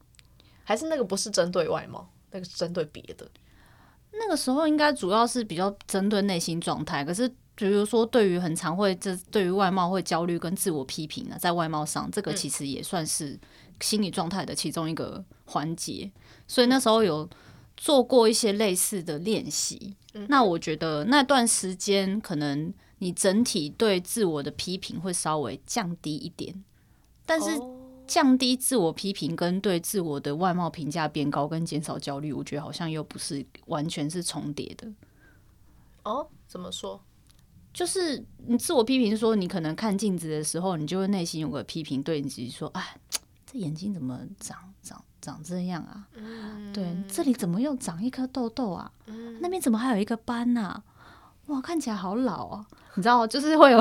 [0.65, 3.29] 还是那个不是针对外貌，那个是针对别的？
[4.13, 7.05] 那个时候应该主要是比较针对内心状态。
[7.05, 13.37] 可是比如说，对于很常会这对于外貌会焦虑跟自我批评呢，在外貌上，这个其实也算是
[13.81, 16.11] 心理状态的其中一个环节。
[16.47, 17.29] 所以那时候有
[17.77, 26.63] 做过一些类似的练习，嗯，那我觉得那段时间可能你整体对自我的批评会稍微降低一点，
[27.25, 27.59] 但是
[28.07, 34.87] 降低自我批评跟对自我的外貌评价变高跟减少焦虑，我觉得好像又不是完全是重叠的。
[36.05, 37.01] 哦，怎么说？
[37.77, 42.97] 就是你自我批评说，你可能看镜子的时候，你就会内心有个批评，对你自己说：“哎，
[43.45, 48.91] 这眼睛怎么长长？”长这样啊，嗯、对，这里怎么又长一颗痘痘啊？
[49.07, 50.83] 嗯、那边怎么还有一个斑呐、啊？
[51.47, 52.67] 哇，看起来好老啊！
[52.95, 53.79] 你知道，就是会有，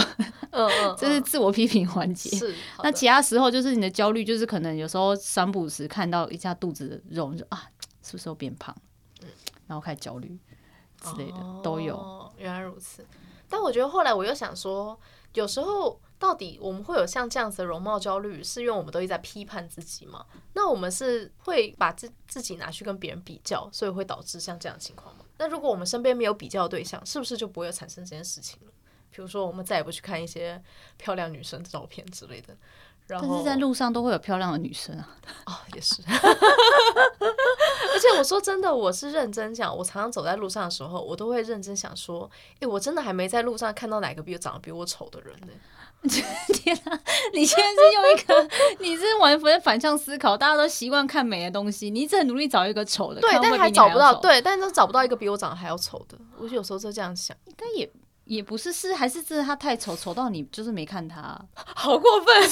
[0.52, 2.36] 嗯嗯， 就是自我批评环节。
[2.36, 2.54] 是，
[2.84, 7.64] 那其他时候就是你的焦虑，就是可能有时候三不五时看到一下肚子的肉，就啊，
[8.04, 8.76] 是不是又变胖？
[9.22, 9.30] 嗯，
[9.68, 10.38] 然后开始焦虑
[11.02, 12.34] 之类的、哦、都有。
[12.38, 13.06] 原来如此，
[13.50, 15.00] 但我觉得后来我又想说，
[15.34, 16.00] 有时候。
[16.18, 20.26] 到底我们会有像这样子的容貌焦虑，是因为我们都一直在批判自己吗？
[20.54, 25.26] 那我们是会把自自己拿去跟别人比较，所以会导致像这样的情况吗？
[25.38, 28.72] 那如果我们身边没有比较对象，是不是就不会有产生这件事情了？
[29.12, 30.60] 比如说，我们再也不去看一些
[30.98, 32.56] 漂亮女生的照片之类的。
[33.08, 35.08] 然后但是在路上都会有漂亮的女生啊。
[35.46, 36.02] 哦，也是。
[36.08, 45.48] 而且我说真的，我是认真讲，我常常走在路上的时候，我都会认真想说，诶，我真的还没在路上看到哪个比我长得比我丑的人呢。
[46.06, 47.00] 天啊！
[47.34, 50.38] 你现在是用一个，你是完全反向思考。
[50.38, 56.16] 大家都习惯看美的东西，你一直很努力找一个丑的，对，但还找不到，对，但是都找不到一个比我长得还要丑的。
[56.38, 57.92] 我有时候就这样想，应该也
[58.26, 62.36] 也不是，是还是真的他太丑，丑到你就是没看他， 好过分！
[62.44, 62.50] 我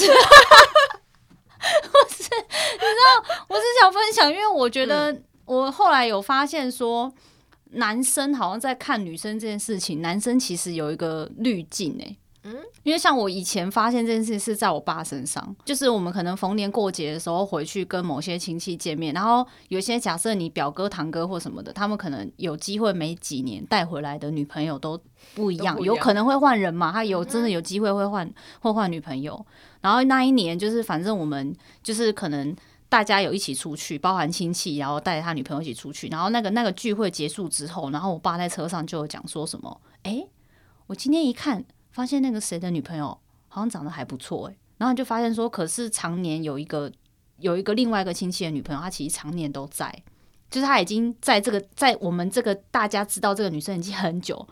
[2.10, 7.12] 是，你知道，我是想分享，因为我觉得我后来有发现说，
[7.72, 12.18] 男生好像在看女生这件事情，男生其实有一个滤镜诶。
[12.44, 25.00] 嗯，因为像我以前发现这件事是在我爸身上，就是我们可能逢年过节的时候回去跟某些亲戚见面，然后有些假设你表哥堂哥或什么的，他们可能有机会没几年带回来的女朋友都
[25.34, 25.96] 不一样，一样。
[25.96, 28.30] 有可能会换人嘛，他有真的有机会会换。
[28.60, 29.46] 会换女朋友，
[29.82, 32.56] 然后那一年就是反正我们就是可能
[32.90, 40.26] 大家有一起出去，包含亲戚，然后带着他女朋友一起出去，然后那个那个聚会结束之后，然后我爸在车上就有讲说什么，哎，
[40.88, 41.64] 我今天一看。
[41.94, 46.92] 发现那个谁的女朋友好像长得还不错诶，然后就发现说，可是常年有一个
[47.38, 50.04] 有一个另外一个亲戚的女朋友，她其实常年都在，
[50.50, 54.46] 就是她已经在这个在我们这个大家知道这个女生已经很久，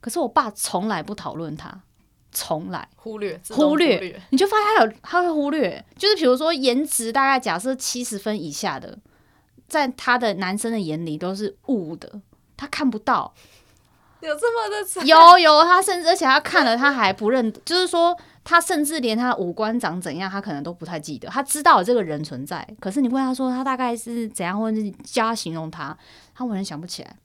[0.00, 1.82] 可是我爸从来不讨论她，
[2.30, 2.88] 从来。
[2.94, 8.96] 忽略忽略，你就发现他有他会忽略，就是比如说颜值大概假设七十分以下的，
[9.66, 12.20] 在他的男生的眼里都是雾的，
[12.56, 13.34] 他看不到。
[14.26, 15.06] 有这么的惨？
[15.06, 21.28] 有有，他甚至而且他看了，他还不认，就是说他甚至连他的五官长怎样，他可能都不太记得。
[21.28, 25.96] 他知道这个人存在，可是你问他说他大概是怎样，或者是叫他形容他，
[26.34, 27.16] 他完全想不起来。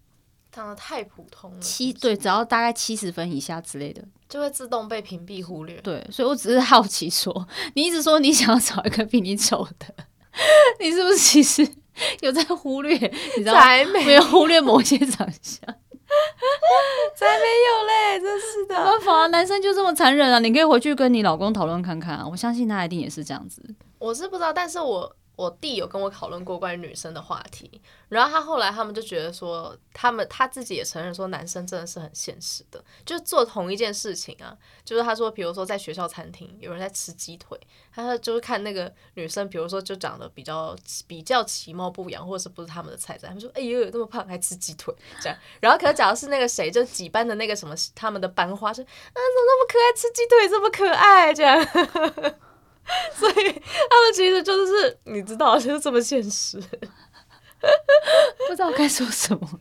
[0.51, 5.79] 长得太普通了，七对，只要大概七十分以下之类的，就会自动被屏蔽忽略。
[5.79, 9.87] 对，所以我只是好奇说，你一直说你想要找一个比你丑的，
[10.81, 11.65] 你是不是其实
[12.19, 12.93] 有在忽略？
[13.37, 13.61] 你知道吗？
[14.05, 15.73] 没有忽略某些长相。
[17.15, 18.19] 才没有嘞！
[18.19, 20.39] 真是的，没办法啊，男生就这么残忍啊！
[20.39, 23.61] 你可以回去跟你老公讨论看看啊，我相信他一定也是这样子。
[23.99, 25.15] 我是不知道，但是我。
[25.41, 37.59] 我弟有跟我讨论过关于女生的话题，然后他后来他们就觉得说，他们他自己也承认说，男生真的是很现实的，就是做同一件事情啊，就是他说，比如说在学校餐厅有人在吃鸡腿，
[37.91, 40.75] 他说就是看那个女生，比如说就长得比较
[41.07, 52.39] 比较其貌不扬，或者是不是他们的菜，他们说，哎呦，这么胖还吃鸡腿这样，然后可能假如是那个谁，就几班的那个什么他们的班花说，啊，怎么那么可爱，吃鸡腿这么可爱这样。
[53.17, 56.59] 所以他们其实就是你知道，就是这么现实，
[58.47, 59.59] 不知道该说什么。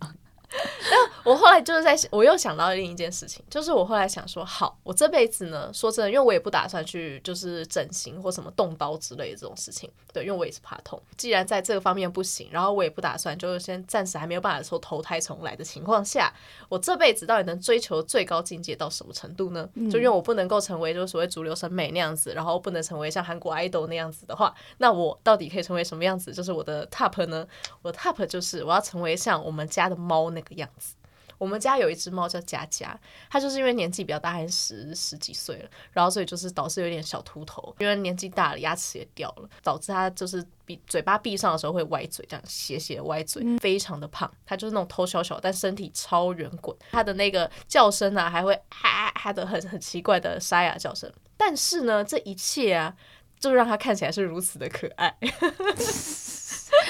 [1.22, 11.01] 我后来就是在，我又想到另一件事情，就是我后来想说，好，我这辈子呢，说真的，因为我也不打算去就是整形或什么动刀之类的这种事情，对，因为我也是怕痛。
[11.16, 16.32] 既然在这个方面不行，然后我也不打算，就是先暂时还没有办法说投胎重来的情况下，
[16.68, 19.68] 我这辈子到底能追求最高境界到什么程度呢？
[19.90, 26.32] 就因为我不能够成为就是所谓主流审美那样子，然后不能成为像韩国 idol 那样子的话，那我到底可以成为什么样子？
[26.32, 27.46] 就是我的 top 呢？
[27.82, 30.95] 我的 top 就是我要成为像我们家的猫那个样子。
[31.38, 32.95] 我们家有一只猫叫佳佳，
[33.30, 44.30] 它就是因为年纪比较大，还十十几岁了，然后所以就是导致有点小秃头，因为年纪大了，牙齿也掉了，导致它就是闭嘴巴闭上的时候会歪嘴，这样斜斜歪嘴，非常的胖。
[44.45, 46.76] 它就是那种头小小，但身体超圆滚。
[46.91, 51.11] 它的那个叫声啊，还会哈哈的很很奇怪的沙哑叫声。
[51.38, 52.95] 但是呢，这一切啊，
[53.38, 55.16] 就让它看起来是如此的可爱。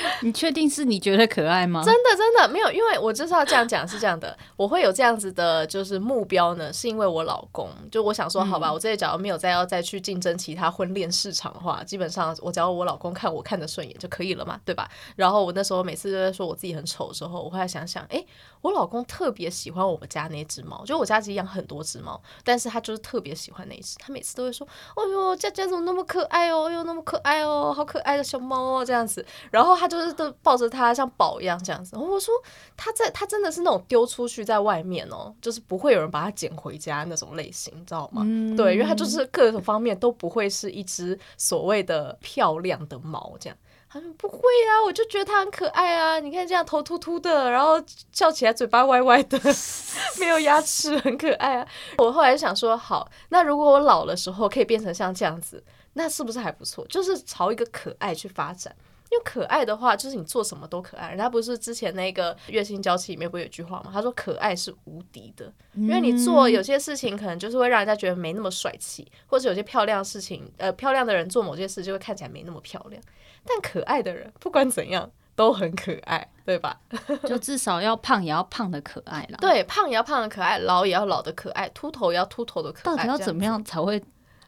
[0.22, 1.82] 你确定是你觉得可爱吗？
[1.84, 14.88] 真的真的没有，因为我就是要这样讲，是这样的，我会有这样子的，就是目标呢，是因为我老公，就我想说，好吧，嗯、我这里假如没有再要再去竞争其他婚恋市场的话，基本上我只要我老公看我看得顺眼就可以了嘛，对吧？
[15.16, 18.24] 然后我那时候每次都在说我自己很丑的时候，我会来想想，哎，
[18.61, 30.11] 我老公特别喜欢我们家那只猫，就我家其实养很多只猫，但是他就是特别喜欢那只，他每次都会说，哦呦，佳佳怎么那么可爱哦，哎呦，那么可爱哦，好可爱的小猫哦，这样子，然后他就是。
[30.20, 32.34] 都抱着它像宝一样这样子，然后我说
[32.76, 38.20] 他在他真的是那种丢出去在外面哦，就是不会有人把它捡回家那种类型，你知道吗？
[38.26, 43.56] 嗯、对，因为它就是各种方面都不会是一只所谓的漂亮的猫这样。
[43.93, 47.82] 他说不会啊，我就觉得他很可爱啊，你看这样头秃秃的，然后
[48.12, 49.36] 笑起来嘴巴歪歪的，
[50.20, 51.66] 没有牙齿，很可爱啊。
[51.99, 55.62] 我后来想说，好，那如果我老的时候可以变成像这样子，
[55.95, 56.86] 那是不是还不错？
[56.86, 58.74] 就是朝一个可爱去发展。
[59.11, 61.09] 因为可爱的话，就是你做什么都可爱。
[61.09, 63.91] 人家不是之前那个《月薪娇妻》里面不是有句话吗？
[63.93, 73.03] 他说：“可爱是无敌的。”因为你做有些事情，可能就是会让人家觉得没那么帅气，或者有些漂亮事情，呃，漂亮的人做某件事就会看起来没那么漂亮。
[73.47, 76.78] 但可爱的人，不管怎样都很可爱，对吧？
[77.26, 79.38] 就至少要胖也要胖的可爱啦。
[79.41, 82.82] 对，胖也要胖的可爱，老也要老的可爱，秃头也要秃头的可爱。
[82.84, 84.03] 到底要怎么样才会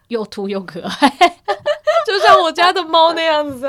[0.09, 1.09] 又秃又可爱？
[2.07, 3.67] 就像我家的猫那样子，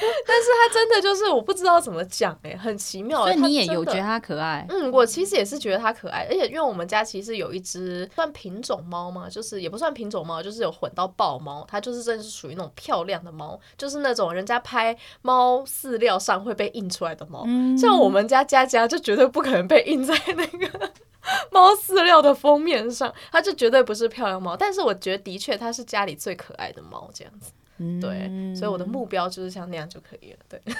[0.26, 3.24] 但是它真的就是我不知道怎么讲哎、欸，很奇妙。
[3.24, 4.64] 所以你也有觉得它可爱？
[4.68, 17.44] 嗯，我其实也是觉得它可爱，而且因为我们家其实有一只算品种猫嘛，就是也不算品种猫，就是有混到豹猫，它就是真的是属于那种漂亮的猫，就是那种人家拍猫饲料上会被印出来的猫。
[17.46, 20.90] 嗯、像我们家佳佳就绝对不可能被印在那个。
[21.52, 27.52] 猫饲料的封面上，它就绝对不是漂亮猫，但是我觉得的确它是家里最可爱的猫，这样子，
[28.00, 30.60] 对，所以我的目标就是像那样就可以了，对。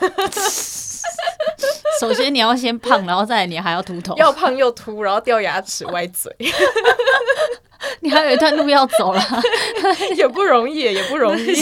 [2.01, 6.33] 首先你要先胖，然后再来你还要秃头，要胖又秃，然后掉牙齿、歪嘴，
[8.01, 9.21] 你还有一段路要走了，
[10.17, 11.55] 也不容易，也不容易，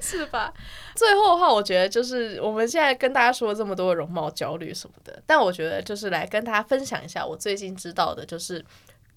[0.00, 0.52] 是吧？
[0.94, 8.64] 最后的话，我觉得就是我们现在跟大家说这么多容貌焦虑什么的，但我觉得就是来跟大家分享一下我最近知道的，就是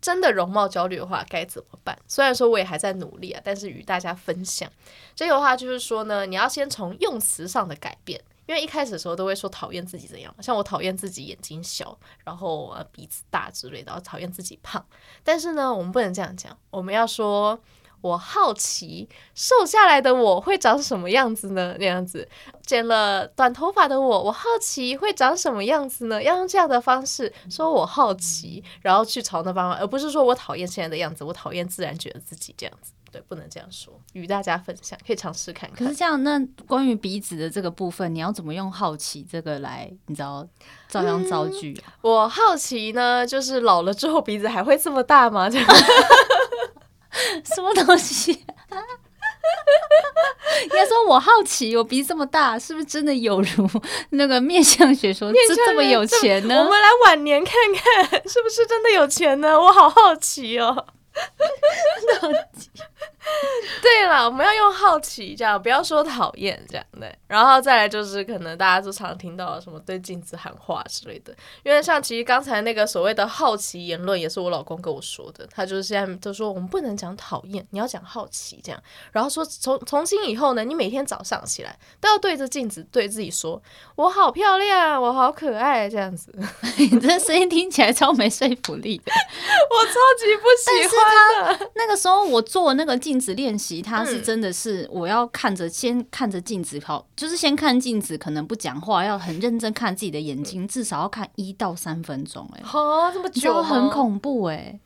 [0.01, 1.97] 真的容貌焦虑的话该怎么办。
[2.07, 4.71] 虽然说我也还在努力啊，但是与大家分享
[5.15, 14.85] 这个话，就是说呢，你要先从用词上的改变，因为一开始的时候都会说讨厌自己怎样，像我讨厌自己眼睛小，然后呃鼻子大之类的，讨厌自己胖。
[15.23, 17.59] 但是呢，我们不能这样讲，我们要说。
[18.01, 21.75] 我好奇瘦下来的我会长什么样子呢？
[21.79, 22.27] 那样子
[22.65, 26.21] 剪了短头发的我，我好奇会长什么样子呢？
[26.21, 32.91] 要用这样的方式说我好奇，然后去朝那方向，而不是说我讨厌现在的样子，我讨厌自然觉得自己这样子。
[33.09, 33.97] 对，不能这样说。
[34.11, 35.77] 与大家分享，可以尝试看看。
[35.79, 36.37] 可是这样，那
[36.67, 40.45] 关于鼻子的这个部分，你要怎么用好奇这个来，你知道，
[40.89, 41.87] 照样造句啊？
[41.87, 45.49] 嗯，我好奇呢，就是老了之后鼻子还会这么大吗？
[45.49, 45.67] 这样。
[47.43, 48.31] 什么东西？
[50.63, 53.69] 应该说，我好奇，我鼻子这么大，是不是真的有如
[54.11, 56.55] 那个面相学说，这这么有钱呢？
[56.57, 59.59] 我们来晚年看看，是不是真的有钱呢？
[59.59, 60.87] 我好好奇哦。
[63.81, 67.13] 对了，我们要用好奇这样，不要说讨厌这样的。
[67.27, 71.35] 然后再来就是，可能大家都常听到什么对镜子喊话之类的。
[71.63, 75.47] 因为像其实刚才那个所谓的好奇言论，也是我老公跟我说的。
[75.51, 78.81] 他就是现在就说我们不能讲讨厌，你要讲好奇这样。
[79.11, 83.61] 然后说从从今以后呢，你每天早上起来都要对着镜子对自己说
[83.95, 86.33] ：“我好漂亮，我好可爱。”这样子。
[86.77, 89.11] 你这声音听起来超没说服力的。
[89.11, 91.71] 我超级不喜欢的。
[91.75, 93.67] 那个时候我做那个镜子练习。
[93.67, 102.49] 习，它是真的是我要看着、嗯、先看着镜子，跑，就是先看镜子，可能不讲话，要很认真看自己的眼睛，嗯、至少要看一到三分钟。
[102.53, 104.79] 哎，啊，这么久，很恐怖哎。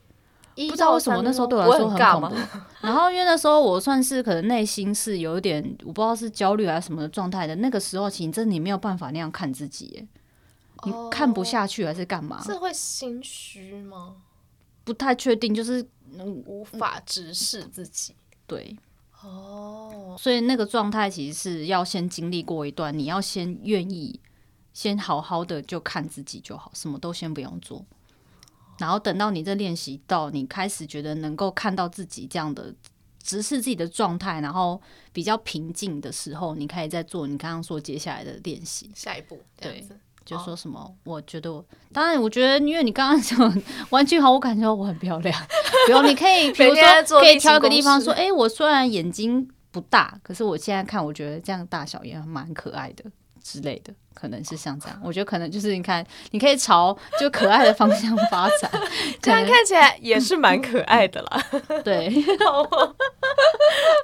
[0.55, 2.35] 不知道为什么那时候对我来说很恐怖。
[2.81, 7.55] 然后因为那时候我算是可能内心是有一点，我不知道是焦虑还是什么的状态的。
[7.57, 10.07] 那个时候，其实真的你没有办法那样看自己，
[10.85, 12.41] 你看不下去还是干嘛？
[12.43, 14.15] 是会心虚吗？
[14.83, 15.87] 不太确定，就是
[16.45, 18.15] 无法直视自己。
[18.51, 18.75] 对，
[19.23, 24.19] 哦，所以那个状态其实是要先经历过一段，你要先愿意，
[24.73, 27.85] 先好好的就看自己就好，什么都先不用做。
[28.77, 32.75] 然后等到你这练习到你开始觉得能够看到自己这样的
[33.23, 34.81] 直视自己的状态，然后
[35.13, 38.91] 比较平静的时候，你可以再做你刚刚说接下来的练习。
[38.93, 39.87] 下一步，对，
[40.25, 40.79] 就说什么？
[40.79, 41.63] 哦、我觉得我，
[41.93, 45.41] 当然，我觉得因为你刚刚讲 玩具好，我感觉我很漂亮。
[45.87, 53.05] 比如你可以，比如说可以挑一个地方说，哎，我虽然眼睛不大，可是我现在看，我觉得这样大小也蛮可爱的。
[53.43, 58.69] 之类的，可能是像这样，我觉得可能就是你看，你可以朝就可爱的方向发展，
[59.19, 61.43] 这样看起来也是蛮可爱的啦。
[61.83, 62.13] 对，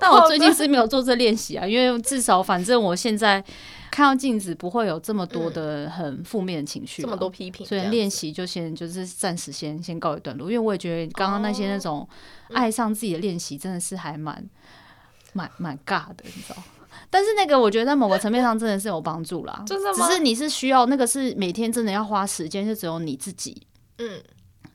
[0.02, 3.42] 但我最近是没有做这练习啊，因为至少反正我现在
[3.92, 12.08] 看到镜子不会有这么多的很负面的情绪，这么多批评，所以练习就先就是暂时先先告一段落，因为我也觉得刚刚那些那种
[12.54, 14.48] 爱上自己的练习真的是还蛮
[15.34, 16.64] 蛮蛮尬的，你知道。
[17.10, 19.64] 但是那个，我觉得在某个层面上真的是有帮助啦。
[19.66, 20.08] 真的吗？
[20.08, 23.66] 只是你是需要那个，是每天真的要花时间，就只有你自己。
[24.00, 24.22] 嗯，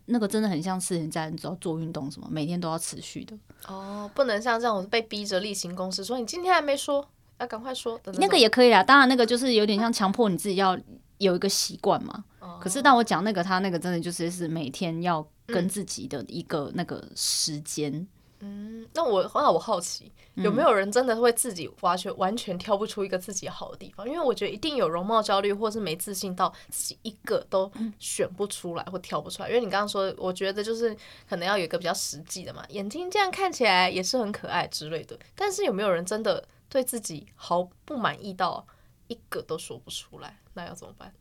[0.06, 3.36] 那个真的很像是你在你知道做运动什么，每天都要持续的。
[3.66, 7.06] 哦，不能像这种被逼着例行公事，说你今天还没说，
[7.42, 8.00] 要赶快说。
[8.14, 10.78] 那个也可以啊，当然那个就是有点像强迫你自己要
[11.18, 12.24] 有一个习惯嘛。
[12.40, 12.58] 哦。
[12.60, 18.06] 可是当我讲那个，他那个真的就是是每天要跟自己的一个那个时间。
[18.44, 24.04] 嗯，那我那我好奇，有没有人真的会自己完全完全挑不出一个自己好的地方？
[24.04, 27.70] 因为我觉得一定有容貌焦虑，或是没自信到自己一个都
[28.00, 29.48] 选不出来或挑不出来。
[29.48, 30.92] 因为你刚刚说，我觉得就是
[31.28, 35.16] 可能要有一个比较实际的嘛，眼睛这样看起来也是很可爱之类的。
[35.36, 38.66] 但是有没有人真的对自己毫不满意到
[39.08, 40.38] 一个都说不出来？
[40.54, 41.12] 那要怎么办？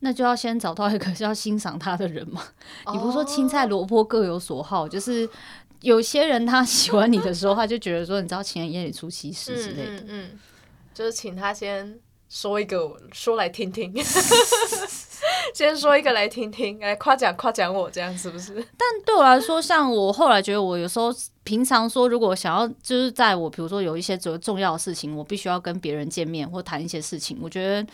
[0.00, 2.42] 那就要先找到一个要欣赏他的人嘛。
[2.92, 5.30] 你不是说青菜萝卜各有所好，就是。
[5.82, 9.96] 有些人他喜欢你的时候，他就觉得说，你知道情人眼里出西施之类的。
[10.00, 10.38] 嗯，嗯，
[10.92, 11.98] 就是请他先
[12.28, 13.90] 说一个，说来听听。
[15.54, 18.54] 先说一个来听听，来夸奖夸奖我，这样是不是？
[18.76, 21.12] 但对我来说，像我后来觉得，我有时候
[21.44, 27.86] 平常说，如果想要就是在我比如说有一些重重要的事情，我必须要跟别人见面或谈一些事情，我觉得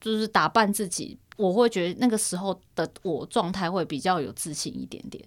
[0.00, 5.24] 就是打扮自己，我会觉得那个时候的我状态会比较有自信一点点。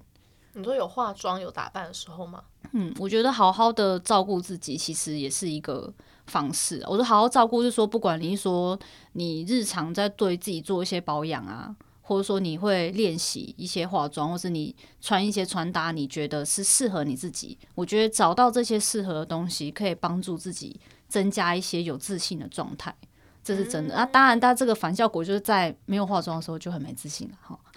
[0.56, 2.44] 你说有化妆有打扮的时候吗？
[2.74, 5.92] 嗯，我觉得好好的照顾自己，其实也是一个
[6.28, 6.84] 方式。
[6.88, 8.80] 我说好好照顾，就是说不管你说
[9.14, 17.58] 你日常在对自己做一些保养啊，或者说你会练习一些化妆，或是你穿一些穿搭，你觉得是适合你自己。
[17.76, 22.96] 我觉得找到这些适合的东西，可以帮助自己增加一些有自信的状态。
[23.44, 24.06] 这是真的啊！
[24.06, 27.60] 当然，他这个反效果就是在没有化妆的时候就很没自信了哈。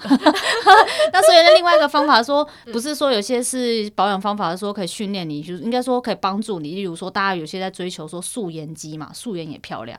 [1.13, 6.77] 那所以呢，另外一个方法说，不是说有些是保养方法，说可以训练你，就是应该说可以帮助你。
[6.77, 9.99] 例如说，大家有些在追求说素颜肌嘛，素颜也漂亮，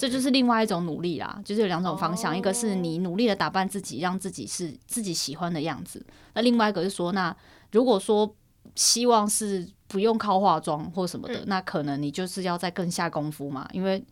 [0.00, 1.40] 这就是另外一种努力啦。
[1.44, 6.00] 就是有两种方向，一个是你努力的打扮自己，让自己是自己喜欢的样子；
[6.34, 7.34] 那另外一个是说，那
[7.70, 8.34] 如果说
[8.74, 14.04] 希望是不用靠化妆或什么的，那可能你就是要再更下功夫嘛，因为。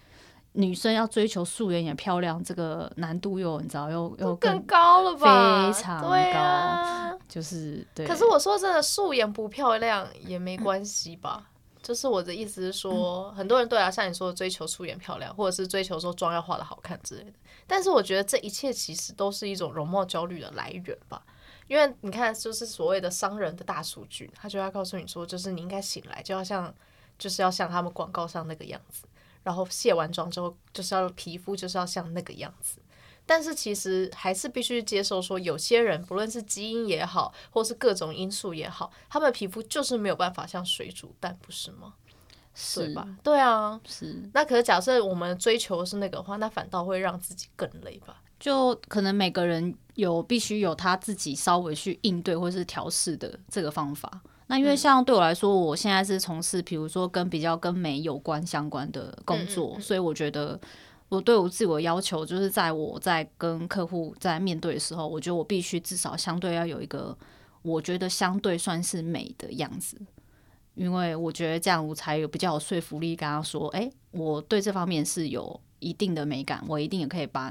[0.57, 5.71] 女生要追求素颜也漂亮，这个难度又你知道又又更高了吧？
[5.71, 8.07] 非常高，啊、就是对。
[8.07, 11.51] 可是我说真的，素颜不漂亮也没关系吧？
[11.75, 17.33] 嗯、就是我的意思是说，嗯、很多人对啊，像你说追求素颜漂亮，或者是追求说妆要化的好看之类的。
[17.67, 21.23] 但是我觉得这一切其实都是一种容貌焦虑的来源吧？
[21.69, 26.73] 因为你看，就是所谓的商人的大数据，他就要告诉你说，就是你应该醒来就要像，
[27.19, 29.05] 就是要像他们广告上那个样子。
[29.47, 32.81] 然后卸完妆之后，就是要皮肤就是要像那个样子，
[33.25, 41.95] 但是其实还是必须接受说，有些人不论是基因也好，或是各种因素也好，他们的皮肤就是没有办法像水煮蛋，不是吗？
[42.57, 43.07] 是吧？
[43.23, 44.29] 对啊，是。
[44.35, 48.21] 那可是假设我们追求的是那个的话，那反倒会让自己更累吧？
[48.41, 54.21] 就可能每个人有必须有他自己稍微去应对或是调试的这个方法。
[54.49, 60.59] 那因为像对我来说，我现在是从事比如说跟比较跟美有关相关的工作，嗯嗯嗯，所以我觉得
[61.09, 67.17] 我对我自我要求就是在我在跟客户在面对的时候，我觉得我必须至少相对要有一个
[67.63, 69.97] 我觉得相对算是美的样子。
[70.75, 77.51] 因为我觉得这样我才有比较有说服力，跟他说，哎、欸，我对这方面是有一定的美感，我一定也可以把，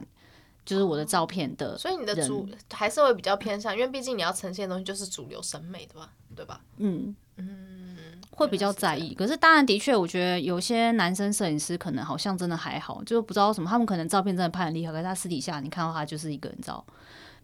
[0.66, 6.60] 就是我的照片的、哦，所以你的主还是会比较偏向，因为毕竟你要呈现的东西就是主流审美的吧，对吧？
[6.78, 7.96] 嗯嗯，
[8.32, 9.10] 会比较在意。
[9.10, 16.84] 是可是当然，的确，我觉得有些男生摄影师可能好像真的还好，就不知道什么，他们可能照片真的拍很厉害，可是他私底下你看到他就是一个人照。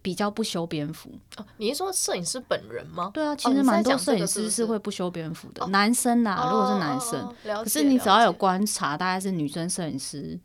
[0.04, 1.12] 比较不修边幅。
[1.38, 3.12] 哦，你是说摄影师本人吗？
[3.14, 5.64] 对啊，其实蛮多摄影师是会不修边幅的。
[5.68, 10.40] 男生啊，如果是男生，可是你只要有观察，大概是女生摄影师，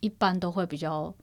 [0.00, 1.14] 一般都会比较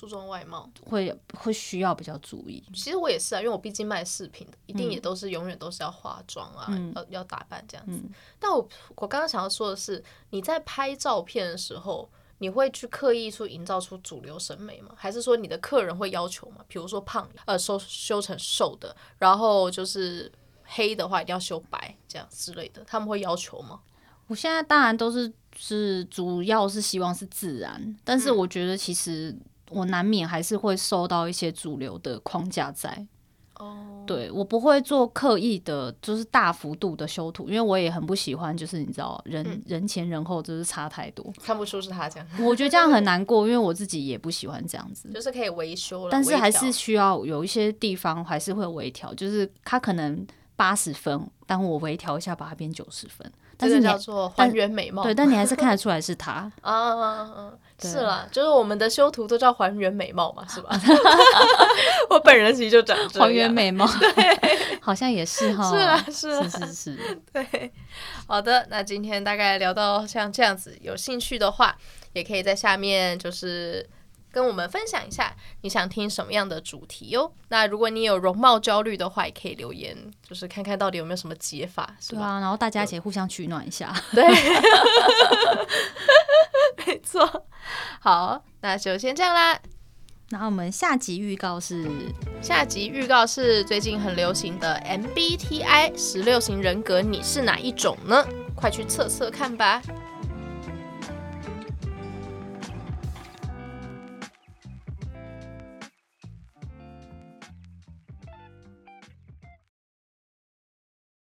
[0.00, 2.64] 注重外貌，会会需要比较注意。
[2.72, 8.00] 其实我也是啊，因为我毕竟卖饰品的，一定也都是永远都是要化妆啊，要要打扮这样子。
[8.38, 12.08] 但我我刚刚想要说的是，你在拍照片的时候。
[12.42, 14.94] 你会去刻意去营造出主流审美吗？
[14.96, 16.64] 还是说你的客人会要求吗？
[16.68, 20.32] 比如说胖，呃，修修成瘦的，然后就是
[20.64, 23.80] 黑的话一定要修白，这样之类的，他们会要求吗？
[24.26, 29.36] 我现在当然都是是主要是希望是自然，但是我觉得其实
[29.70, 33.06] 我难免还是会受到一些主流的框架在。
[33.58, 34.06] 哦，oh.
[34.06, 42.26] 对，我不会做刻意的，就是大幅度的修图，因为我也很不喜欢，就是你知道，人、嗯、人前人后就是差太多，看不出是他这样。
[42.40, 45.10] 我觉得这样很难过， 因为我自己也不喜欢这样子。
[45.12, 53.30] 就是可以维修了，但是还是需要有一些地方还是会微调，就是他可能八十分，但我微调一下把它变九十分。
[53.62, 57.52] 但是叫做还原美貌，对，但你还是看得出来是他 啊，
[57.88, 60.70] 是啦，就是我们的修图都叫还原美貌嘛，是吧？
[62.10, 67.72] 我本人其实就长这样，还原美貌， 对，好像也是哈，是啊，是啊，是是是，对。
[68.26, 71.76] 好的，那今天大概聊到像这样子，有兴趣的话，
[72.12, 73.88] 也可以在下面就是。
[74.32, 77.32] 跟我们分享一下你想听什么样的主题哟。
[77.48, 82.20] 那如果你有容貌焦虑的话，也可以留言，就是看看到底有没有什么解法，是吧？
[82.20, 83.94] 对啊，然后大家一起互相取暖一下。
[84.12, 84.24] 对，
[86.86, 87.46] 没错。
[88.00, 89.58] 好，那就先这样啦。
[90.32, 91.90] 那我们下集预告是，
[92.40, 98.24] 下集预告是最近很流行的 MBTI 十六型人格，你是哪一种呢？
[98.54, 99.82] 快去测测看吧。